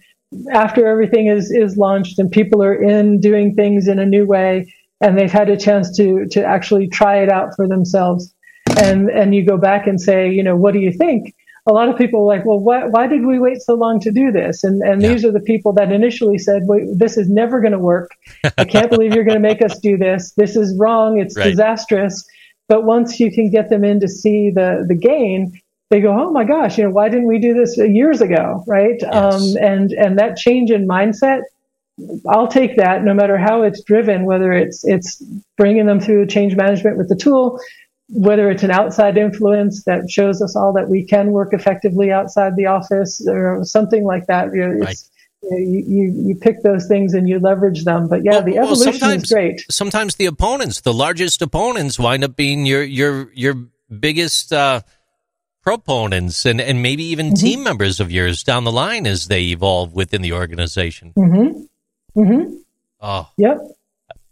[0.51, 4.73] after everything is is launched and people are in doing things in a new way,
[5.01, 8.33] and they've had a chance to to actually try it out for themselves,
[8.77, 11.33] and and you go back and say, you know, what do you think?
[11.69, 14.11] A lot of people are like, well, why, why did we wait so long to
[14.11, 14.63] do this?
[14.63, 15.09] And, and yeah.
[15.09, 18.09] these are the people that initially said, wait, this is never going to work.
[18.57, 20.33] I can't believe you're going to make us do this.
[20.35, 21.19] This is wrong.
[21.19, 21.51] It's right.
[21.51, 22.27] disastrous.
[22.67, 25.61] But once you can get them in to see the, the gain,
[25.91, 28.63] they go, oh my gosh, you know, why didn't we do this years ago?
[28.67, 28.97] Right.
[28.99, 29.13] Yes.
[29.13, 31.41] Um, and, and that change in mindset,
[32.27, 35.21] I'll take that no matter how it's driven, whether it's, it's
[35.55, 37.59] bringing them through change management with the tool,
[38.09, 42.55] whether it's an outside influence that shows us all that we can work effectively outside
[42.55, 44.53] the office or something like that.
[44.53, 44.97] You, know, right.
[45.43, 48.07] you, you, you, pick those things and you leverage them.
[48.07, 49.63] But yeah, well, the evolution well, is great.
[49.69, 53.55] Sometimes the opponents, the largest opponents, wind up being your your your
[53.99, 54.81] biggest uh,
[55.61, 57.45] proponents and, and maybe even mm-hmm.
[57.45, 61.13] team members of yours down the line as they evolve within the organization.
[61.15, 62.19] Mm-hmm.
[62.19, 62.55] Mm-hmm.
[63.01, 63.59] Oh, yep.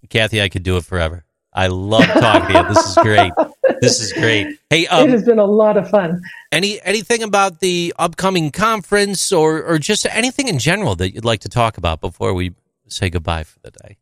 [0.10, 1.26] Kathy, I could do it forever.
[1.58, 2.68] I love talking to you.
[2.70, 3.34] This is great.
[3.82, 4.60] This is great.
[4.70, 6.22] Hey, um, it has been a lot of fun.
[6.52, 11.40] Any anything about the upcoming conference, or or just anything in general that you'd like
[11.42, 12.54] to talk about before we
[12.88, 13.98] say goodbye for the day?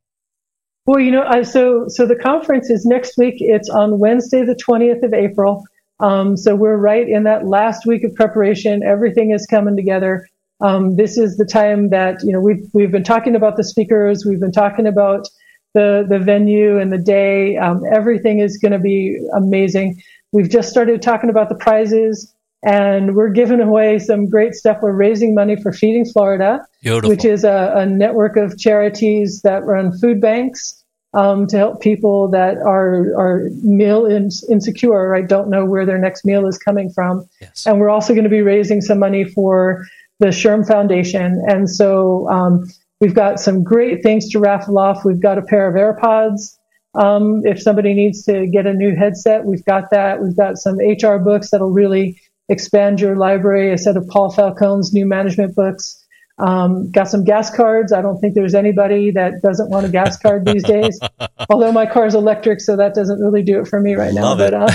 [0.85, 3.35] Well, you know, so so the conference is next week.
[3.39, 5.63] It's on Wednesday, the twentieth of April.
[6.01, 8.83] Um, so we're right in that last week of preparation.
[8.83, 10.27] Everything is coming together.
[10.59, 14.25] Um, this is the time that you know we've we've been talking about the speakers.
[14.25, 15.29] We've been talking about
[15.75, 17.57] the the venue and the day.
[17.57, 20.01] Um, everything is going to be amazing.
[20.31, 24.77] We've just started talking about the prizes, And we're giving away some great stuff.
[24.81, 27.09] We're raising money for Feeding Florida, Beautiful.
[27.11, 32.29] which is a, a network of charities that run food banks um, to help people
[32.31, 34.05] that are are meal
[34.49, 35.27] insecure, right?
[35.27, 37.27] Don't know where their next meal is coming from.
[37.39, 37.65] Yes.
[37.67, 39.85] And we're also going to be raising some money for
[40.19, 41.43] the SHRM Foundation.
[41.47, 42.65] And so um,
[43.01, 45.03] we've got some great things to raffle off.
[45.05, 46.57] We've got a pair of AirPods.
[46.93, 50.21] Um, if somebody needs to get a new headset, we've got that.
[50.21, 53.73] We've got some HR books that'll really expand your library.
[53.73, 56.01] A set of Paul Falcone's new management books.
[56.37, 57.93] Um, got some gas cards.
[57.93, 60.99] I don't think there's anybody that doesn't want a gas card these days.
[61.49, 64.35] Although my car is electric, so that doesn't really do it for me right now.
[64.35, 64.69] But uh,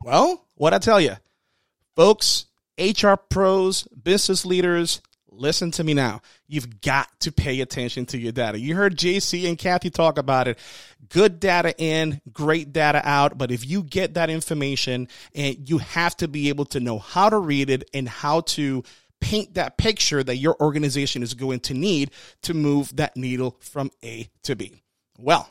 [0.03, 1.17] Well, what I tell you,
[1.97, 2.45] folks,
[2.79, 5.01] HR pros, business leaders,
[5.31, 6.21] listen to me now.
[6.47, 8.59] You've got to pay attention to your data.
[8.59, 10.59] You heard JC and Kathy talk about it.
[11.09, 13.39] Good data in, great data out.
[13.39, 17.31] But if you get that information, and you have to be able to know how
[17.31, 18.85] to read it and how to
[19.25, 22.11] paint that picture that your organization is going to need
[22.43, 24.83] to move that needle from A to B.
[25.19, 25.49] Well,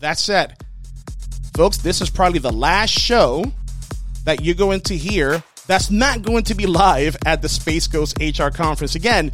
[0.00, 0.58] that said,
[1.56, 3.42] folks, this is probably the last show
[4.24, 8.18] that you're going to hear that's not going to be live at the Space Coast
[8.20, 8.94] HR conference.
[8.94, 9.30] Again,